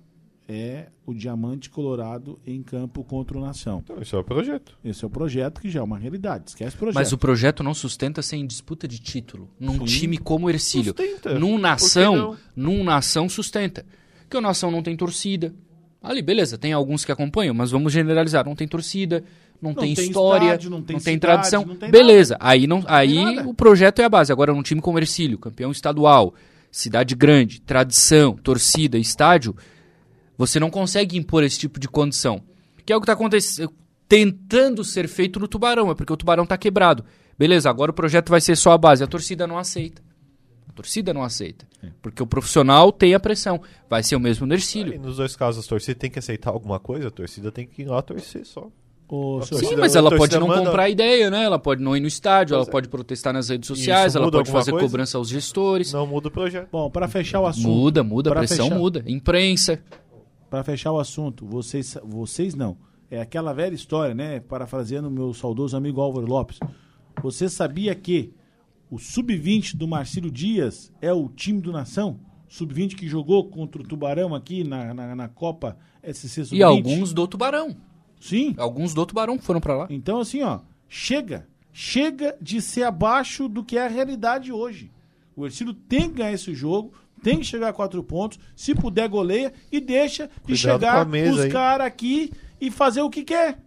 É 0.48 0.86
o 1.04 1.12
Diamante 1.12 1.68
Colorado 1.68 2.38
em 2.46 2.62
campo 2.62 3.02
contra 3.02 3.36
o 3.36 3.40
Nação. 3.40 3.80
Então, 3.82 4.00
esse 4.00 4.14
é 4.14 4.18
o 4.18 4.22
projeto. 4.22 4.78
Esse 4.84 5.02
é 5.04 5.06
o 5.06 5.10
projeto 5.10 5.60
que 5.60 5.68
já 5.68 5.80
é 5.80 5.82
uma 5.82 5.98
realidade. 5.98 6.50
Esquece 6.50 6.76
o 6.76 6.78
projeto. 6.78 6.94
Mas 6.94 7.12
o 7.12 7.18
projeto 7.18 7.62
não 7.64 7.74
sustenta 7.74 8.22
sem 8.22 8.46
disputa 8.46 8.86
de 8.86 9.00
título. 9.00 9.50
Num 9.58 9.78
Sim. 9.78 9.84
time 9.84 10.18
como 10.18 10.46
o 10.46 10.50
Ercílio. 10.50 10.94
Sustenta. 10.96 11.36
Num 11.36 11.58
nação, 11.58 12.16
não? 12.16 12.36
num 12.54 12.84
nação 12.84 13.28
sustenta. 13.28 13.84
Porque 14.20 14.36
o 14.36 14.40
nação 14.40 14.70
não 14.70 14.82
tem 14.82 14.96
torcida. 14.96 15.52
Ali, 16.00 16.22
beleza, 16.22 16.56
tem 16.56 16.72
alguns 16.72 17.04
que 17.04 17.10
acompanham, 17.10 17.52
mas 17.52 17.72
vamos 17.72 17.92
generalizar. 17.92 18.44
Não 18.44 18.54
tem 18.54 18.68
torcida, 18.68 19.24
não, 19.60 19.70
Não 19.70 19.82
tem, 19.82 19.94
tem 19.94 20.06
história, 20.06 20.44
estádio, 20.44 20.70
não 20.70 20.82
tem 20.82 20.98
cidade, 21.00 21.18
tradição. 21.18 21.64
não 21.64 21.76
tem 21.76 21.90
beleza, 21.90 22.36
aí, 22.38 22.66
não, 22.66 22.84
aí 22.86 23.40
o 23.40 23.54
projeto 23.54 24.00
é 24.00 24.04
a 24.04 24.08
base. 24.08 24.30
Agora, 24.30 24.52
num 24.52 24.62
time 24.62 24.80
como 24.80 24.96
o 24.96 25.00
Ercílio, 25.00 25.38
campeão 25.38 25.72
estadual, 25.72 26.34
cidade 26.70 27.14
grande, 27.14 27.60
tradição, 27.60 28.34
torcida, 28.34 28.98
estádio, 28.98 29.56
você 30.36 30.58
não 30.60 30.70
consegue 30.70 31.16
impor 31.16 31.42
esse 31.44 31.58
tipo 31.58 31.78
de 31.80 31.88
condição. 31.88 32.42
Que 32.84 32.92
é 32.92 32.96
o 32.96 33.00
que 33.00 33.04
está 33.04 33.14
acontecendo, 33.14 33.72
tentando 34.08 34.84
ser 34.84 35.08
feito 35.08 35.40
no 35.40 35.48
Tubarão, 35.48 35.90
é 35.90 35.94
porque 35.94 36.12
o 36.12 36.16
Tubarão 36.16 36.44
está 36.44 36.56
quebrado. 36.56 37.04
Beleza, 37.38 37.68
agora 37.68 37.90
o 37.90 37.94
projeto 37.94 38.30
vai 38.30 38.40
ser 38.40 38.56
só 38.56 38.72
a 38.72 38.78
base. 38.78 39.02
A 39.02 39.06
torcida 39.06 39.46
não 39.46 39.58
aceita. 39.58 40.00
A 40.68 40.72
torcida 40.72 41.12
não 41.12 41.22
aceita. 41.22 41.66
Porque 42.00 42.22
o 42.22 42.26
profissional 42.26 42.90
tem 42.92 43.14
a 43.14 43.20
pressão. 43.20 43.60
Vai 43.90 44.02
ser 44.02 44.16
o 44.16 44.20
mesmo 44.20 44.46
no 44.46 44.54
Ercílio. 44.54 44.94
E 44.94 44.98
nos 44.98 45.16
dois 45.16 45.34
casos, 45.36 45.64
a 45.64 45.68
torcida 45.68 45.98
tem 45.98 46.10
que 46.10 46.18
aceitar 46.18 46.50
alguma 46.50 46.78
coisa, 46.78 47.08
a 47.08 47.10
torcida 47.10 47.50
tem 47.52 47.66
que 47.66 47.82
ir 47.82 47.86
lá 47.86 48.00
torcer 48.02 48.44
só. 48.46 48.62
Sim, 49.08 49.38
torcida- 49.50 49.76
mas 49.76 49.94
ela 49.94 50.10
pode 50.16 50.36
não 50.36 50.48
manda- 50.48 50.64
comprar 50.64 50.82
a 50.84 50.88
ideia, 50.90 51.30
né? 51.30 51.44
Ela 51.44 51.60
pode 51.60 51.80
não 51.80 51.96
ir 51.96 52.00
no 52.00 52.08
estádio, 52.08 52.54
ela 52.54 52.64
Pois 52.64 52.68
é. 52.68 52.72
pode 52.72 52.88
protestar 52.88 53.32
nas 53.32 53.48
redes 53.48 53.68
sociais, 53.68 54.08
isso 54.12 54.18
ela 54.18 54.28
pode 54.30 54.50
fazer 54.50 54.72
coisa? 54.72 54.84
cobrança 54.86 55.16
aos 55.16 55.28
gestores. 55.28 55.92
Não 55.92 56.06
muda 56.08 56.26
o 56.26 56.30
projeto. 56.30 56.68
Bom, 56.72 56.90
para 56.90 57.06
fechar 57.06 57.38
o 57.40 57.46
assunto. 57.46 57.68
Muda, 57.68 58.02
muda, 58.02 58.30
a 58.32 58.34
pressão 58.34 58.66
fechar- 58.66 58.78
muda. 58.78 59.04
Imprensa. 59.06 59.80
Para 60.48 60.64
fechar 60.64 60.92
o 60.92 60.98
assunto, 60.98 61.44
vocês, 61.46 61.96
vocês 62.04 62.54
não. 62.54 62.76
É 63.10 63.20
aquela 63.20 63.52
velha 63.52 63.74
história, 63.74 64.14
né? 64.14 64.40
Parafraseando 64.40 65.08
o 65.08 65.10
meu 65.10 65.32
saudoso 65.32 65.76
amigo 65.76 66.00
Álvaro 66.00 66.26
Lopes. 66.26 66.58
Você 67.22 67.48
sabia 67.48 67.94
que 67.94 68.32
o 68.90 68.98
sub-20 68.98 69.76
do 69.76 69.86
Marcílio 69.86 70.30
Dias 70.30 70.92
é 71.00 71.12
o 71.12 71.28
time 71.28 71.60
do 71.60 71.72
Nação? 71.72 72.20
Sub-20 72.48 72.94
que 72.94 73.08
jogou 73.08 73.48
contra 73.48 73.82
o 73.82 73.84
Tubarão 73.84 74.34
aqui 74.34 74.62
na, 74.62 74.94
na, 74.94 75.16
na 75.16 75.28
Copa 75.28 75.76
SC 76.02 76.44
Sub-20. 76.44 76.58
E 76.58 76.62
alguns 76.62 77.12
do 77.12 77.26
Tubarão. 77.26 77.76
Sim. 78.20 78.54
Alguns 78.56 78.94
do 78.94 79.04
Tubarão 79.04 79.38
foram 79.38 79.60
para 79.60 79.76
lá. 79.76 79.86
Então, 79.90 80.20
assim, 80.20 80.42
ó, 80.42 80.60
chega. 80.88 81.46
Chega 81.72 82.36
de 82.40 82.62
ser 82.62 82.84
abaixo 82.84 83.48
do 83.48 83.62
que 83.62 83.76
é 83.76 83.84
a 83.84 83.88
realidade 83.88 84.50
hoje. 84.50 84.90
O 85.36 85.44
Ercílio 85.44 85.74
tem 85.74 86.08
que 86.08 86.16
ganhar 86.16 86.32
esse 86.32 86.54
jogo, 86.54 86.92
tem 87.22 87.38
que 87.38 87.44
chegar 87.44 87.68
a 87.68 87.72
quatro 87.72 88.02
pontos, 88.02 88.38
se 88.56 88.74
puder 88.74 89.08
goleia 89.08 89.52
e 89.70 89.78
deixa 89.80 90.26
de 90.28 90.32
Cuidado 90.54 90.56
chegar 90.80 91.02
a 91.02 91.04
mesa 91.04 91.46
os 91.46 91.52
caras 91.52 91.86
aqui 91.86 92.32
e 92.60 92.70
fazer 92.70 93.02
o 93.02 93.10
que 93.10 93.22
quer. 93.22 93.58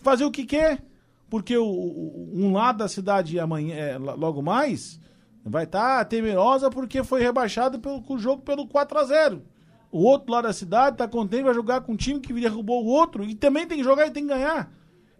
Fazer 0.00 0.24
o 0.24 0.30
que 0.30 0.44
quer. 0.44 0.82
Porque 1.30 1.56
o, 1.56 1.64
o- 1.64 2.30
um 2.34 2.52
lado 2.52 2.78
da 2.78 2.88
cidade 2.88 3.40
amanhã, 3.40 3.74
é, 3.74 3.96
lo- 3.98 4.16
logo 4.16 4.42
mais, 4.42 5.00
vai 5.44 5.64
estar 5.64 6.04
temerosa 6.04 6.68
porque 6.70 7.02
foi 7.02 7.22
rebaixado 7.22 7.80
pelo, 7.80 8.02
com 8.02 8.14
o 8.14 8.18
jogo 8.18 8.42
pelo 8.42 8.66
4 8.68 8.98
a 8.98 9.04
0 9.04 9.42
O 9.90 10.02
outro 10.04 10.30
lado 10.30 10.44
da 10.44 10.52
cidade 10.52 10.98
tá 10.98 11.08
contente, 11.08 11.44
vai 11.44 11.54
jogar 11.54 11.80
com 11.80 11.92
um 11.92 11.96
time 11.96 12.20
que 12.20 12.32
derrubou 12.34 12.84
o 12.84 12.88
outro 12.88 13.24
e 13.24 13.34
também 13.34 13.66
tem 13.66 13.78
que 13.78 13.84
jogar 13.84 14.06
e 14.06 14.10
tem 14.10 14.24
que 14.24 14.28
ganhar. 14.34 14.70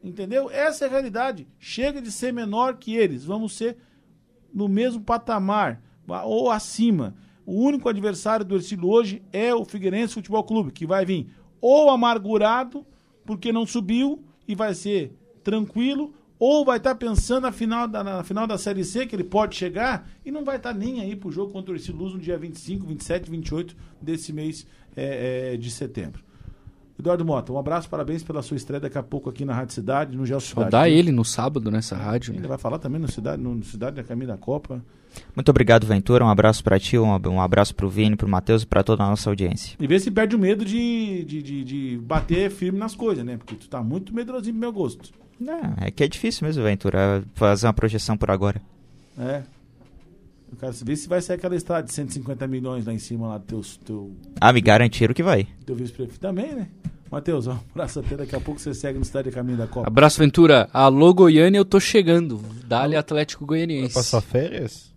Entendeu? 0.04 0.50
Essa 0.50 0.84
é 0.84 0.88
a 0.88 0.90
realidade. 0.90 1.46
Chega 1.58 2.02
de 2.02 2.10
ser 2.12 2.32
menor 2.32 2.76
que 2.76 2.94
eles. 2.94 3.24
Vamos 3.24 3.56
ser 3.56 3.76
no 4.52 4.68
mesmo 4.68 5.02
patamar 5.02 5.82
ou 6.24 6.50
acima. 6.50 7.14
O 7.44 7.60
único 7.60 7.88
adversário 7.88 8.44
do 8.44 8.54
Ercílio 8.54 8.88
hoje 8.88 9.22
é 9.32 9.54
o 9.54 9.64
Figueirense 9.64 10.14
Futebol 10.14 10.44
Clube, 10.44 10.72
que 10.72 10.86
vai 10.86 11.04
vir 11.04 11.28
ou 11.60 11.90
amargurado 11.90 12.84
porque 13.24 13.52
não 13.52 13.66
subiu 13.66 14.24
e 14.46 14.54
vai 14.54 14.74
ser 14.74 15.16
tranquilo, 15.42 16.12
ou 16.38 16.64
vai 16.64 16.78
estar 16.78 16.96
pensando 16.96 17.42
na 17.42 17.52
final 17.52 17.86
da, 17.86 18.02
na 18.02 18.24
final 18.24 18.46
da 18.46 18.58
Série 18.58 18.84
C, 18.84 19.06
que 19.06 19.14
ele 19.14 19.24
pode 19.24 19.54
chegar, 19.54 20.10
e 20.24 20.30
não 20.30 20.44
vai 20.44 20.56
estar 20.56 20.74
nem 20.74 21.00
aí 21.00 21.14
pro 21.14 21.30
jogo 21.30 21.52
contra 21.52 21.72
o 21.72 21.76
Ercílio 21.76 22.00
Luz 22.00 22.14
no 22.14 22.18
dia 22.18 22.36
25, 22.36 22.84
27, 22.86 23.30
28 23.30 23.76
desse 24.00 24.32
mês 24.32 24.66
é, 24.96 25.52
é, 25.52 25.56
de 25.56 25.70
setembro. 25.70 26.24
Eduardo 27.02 27.24
Mota, 27.24 27.52
um 27.52 27.58
abraço, 27.58 27.88
parabéns 27.88 28.22
pela 28.22 28.40
sua 28.42 28.56
estreia 28.56 28.80
daqui 28.80 28.96
a 28.96 29.02
pouco 29.02 29.28
aqui 29.28 29.44
na 29.44 29.52
Rádio 29.52 29.74
Cidade, 29.74 30.16
no 30.16 30.24
Geo 30.24 30.40
Só 30.40 30.54
Cidade. 30.54 30.70
dá 30.70 30.88
ele 30.88 31.10
no 31.10 31.24
sábado 31.24 31.68
nessa 31.68 31.96
rádio. 31.96 32.32
Ele 32.32 32.42
Né? 32.42 32.46
vai 32.46 32.56
falar 32.58 32.78
também 32.78 33.00
no 33.00 33.10
Cidade, 33.10 33.42
no 33.42 33.60
Cidade 33.64 33.96
da 33.96 34.04
Caminho 34.04 34.28
da 34.28 34.36
Copa. 34.36 34.80
Muito 35.34 35.48
obrigado, 35.48 35.84
Ventura. 35.84 36.24
Um 36.24 36.28
abraço 36.28 36.62
para 36.62 36.78
ti, 36.78 36.96
um, 36.96 37.08
um 37.28 37.40
abraço 37.40 37.74
para 37.74 37.84
o 37.84 37.88
Vini, 37.88 38.14
para 38.14 38.26
o 38.26 38.30
Matheus 38.30 38.62
e 38.62 38.66
para 38.66 38.84
toda 38.84 39.02
a 39.02 39.08
nossa 39.08 39.28
audiência. 39.28 39.76
E 39.80 39.86
vê 39.86 39.98
se 39.98 40.12
perde 40.12 40.36
o 40.36 40.38
medo 40.38 40.64
de, 40.64 41.24
de, 41.24 41.42
de, 41.42 41.64
de 41.64 41.98
bater 41.98 42.48
firme 42.52 42.78
nas 42.78 42.94
coisas, 42.94 43.24
né? 43.24 43.36
Porque 43.36 43.56
tu 43.56 43.68
tá 43.68 43.82
muito 43.82 44.14
medrosinho 44.14 44.54
pro 44.54 44.60
meu 44.60 44.72
gosto. 44.72 45.10
Não, 45.40 45.74
é 45.80 45.90
que 45.90 46.04
é 46.04 46.08
difícil 46.08 46.46
mesmo, 46.46 46.62
Ventura, 46.62 47.24
fazer 47.34 47.66
uma 47.66 47.72
projeção 47.74 48.16
por 48.16 48.30
agora. 48.30 48.62
É. 49.18 49.42
Eu 50.52 50.58
quero 50.58 50.72
ver 50.84 50.96
se 50.96 51.08
vai 51.08 51.20
sair 51.22 51.36
aquela 51.36 51.56
estrada 51.56 51.86
de 51.86 51.92
150 51.92 52.46
milhões 52.46 52.84
lá 52.86 52.92
em 52.92 52.98
cima, 52.98 53.26
lá 53.26 53.38
do 53.38 53.44
teu, 53.44 53.62
teu, 53.84 54.16
Ah, 54.40 54.52
me 54.52 54.60
garantiram 54.60 55.14
que 55.14 55.22
vai. 55.22 55.48
teu 55.66 55.74
vice-prefeito 55.74 56.20
também, 56.20 56.54
né? 56.54 56.68
Matheus, 57.10 57.46
um 57.46 57.52
abraço 57.72 58.00
até 58.00 58.16
daqui 58.16 58.34
a 58.34 58.40
pouco 58.40 58.58
você 58.60 58.72
segue 58.72 58.98
no 58.98 59.04
Cidade 59.04 59.28
da 59.30 59.34
Caminho 59.34 59.58
da 59.58 59.66
Copa. 59.66 59.86
Abraço, 59.86 60.18
Ventura. 60.18 60.68
Alô, 60.72 61.12
Goiânia, 61.12 61.58
eu 61.58 61.64
tô 61.64 61.78
chegando. 61.78 62.40
Dali 62.66 62.96
Atlético 62.96 63.44
Vai 63.44 63.58
Goianiense. 63.58 63.92
passar 63.94 64.20
férias? 64.22 64.91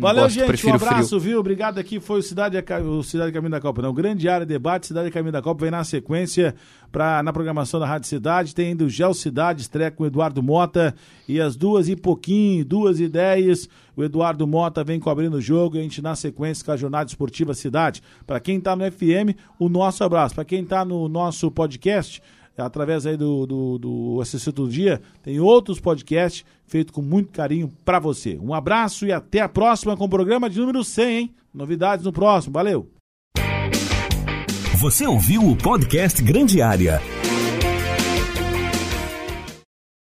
Valeu, 0.00 0.22
gosto, 0.24 0.34
gente. 0.34 0.66
Um 0.66 0.74
abraço, 0.74 1.08
frio. 1.08 1.20
viu? 1.20 1.40
Obrigado 1.40 1.78
aqui. 1.78 2.00
Foi 2.00 2.20
o 2.20 2.22
Cidade, 2.22 2.56
o 2.84 3.02
Cidade 3.02 3.32
Caminho 3.32 3.50
da 3.50 3.60
Copa. 3.60 3.82
Não, 3.82 3.92
grande 3.92 4.28
área 4.28 4.46
debate. 4.46 4.86
Cidade 4.86 5.10
Caminho 5.10 5.32
da 5.32 5.42
Copa 5.42 5.62
vem 5.62 5.70
na 5.70 5.84
sequência 5.84 6.54
pra, 6.90 7.22
na 7.22 7.32
programação 7.32 7.78
da 7.78 7.86
Rádio 7.86 8.08
Cidade. 8.08 8.54
Tem 8.54 8.68
ainda 8.68 8.84
o 8.84 8.88
Gel 8.88 9.12
Cidade, 9.14 9.62
estreia 9.62 9.90
com 9.90 10.04
o 10.04 10.06
Eduardo 10.06 10.42
Mota. 10.42 10.94
E 11.28 11.40
às 11.40 11.56
duas 11.56 11.88
e 11.88 11.94
pouquinho, 11.94 12.64
duas 12.64 12.98
e 12.98 13.08
dez, 13.08 13.68
o 13.96 14.02
Eduardo 14.02 14.46
Mota 14.46 14.82
vem 14.82 14.98
cobrindo 14.98 15.36
o 15.36 15.40
jogo. 15.40 15.76
E 15.76 15.80
a 15.80 15.82
gente 15.82 16.00
na 16.00 16.16
sequência 16.16 16.64
com 16.64 16.72
a 16.72 16.76
Jornada 16.76 17.08
Esportiva 17.08 17.54
Cidade. 17.54 18.02
Pra 18.26 18.40
quem 18.40 18.60
tá 18.60 18.74
no 18.74 18.90
FM, 18.90 19.36
o 19.58 19.68
nosso 19.68 20.02
abraço. 20.02 20.34
Pra 20.34 20.44
quem 20.44 20.64
tá 20.64 20.84
no 20.84 21.08
nosso 21.08 21.50
podcast, 21.50 22.22
através 22.60 23.06
aí 23.06 23.16
do, 23.16 23.46
do, 23.46 23.78
do 23.78 24.20
Assistir 24.20 24.52
Todo 24.52 24.70
Dia, 24.70 25.00
tem 25.22 25.40
outros 25.40 25.80
podcasts 25.80 26.44
feitos 26.66 26.94
com 26.94 27.02
muito 27.02 27.30
carinho 27.30 27.70
pra 27.84 27.98
você. 27.98 28.38
Um 28.40 28.54
abraço 28.54 29.06
e 29.06 29.12
até 29.12 29.40
a 29.40 29.48
próxima 29.48 29.96
com 29.96 30.04
o 30.04 30.08
programa 30.08 30.48
de 30.48 30.58
número 30.58 30.84
100, 30.84 31.18
hein? 31.18 31.34
Novidades 31.52 32.04
no 32.04 32.12
próximo. 32.12 32.52
Valeu! 32.52 32.88
Você 34.80 35.06
ouviu 35.06 35.42
o 35.46 35.56
podcast 35.56 36.22
Grande 36.22 36.62
Área. 36.62 37.02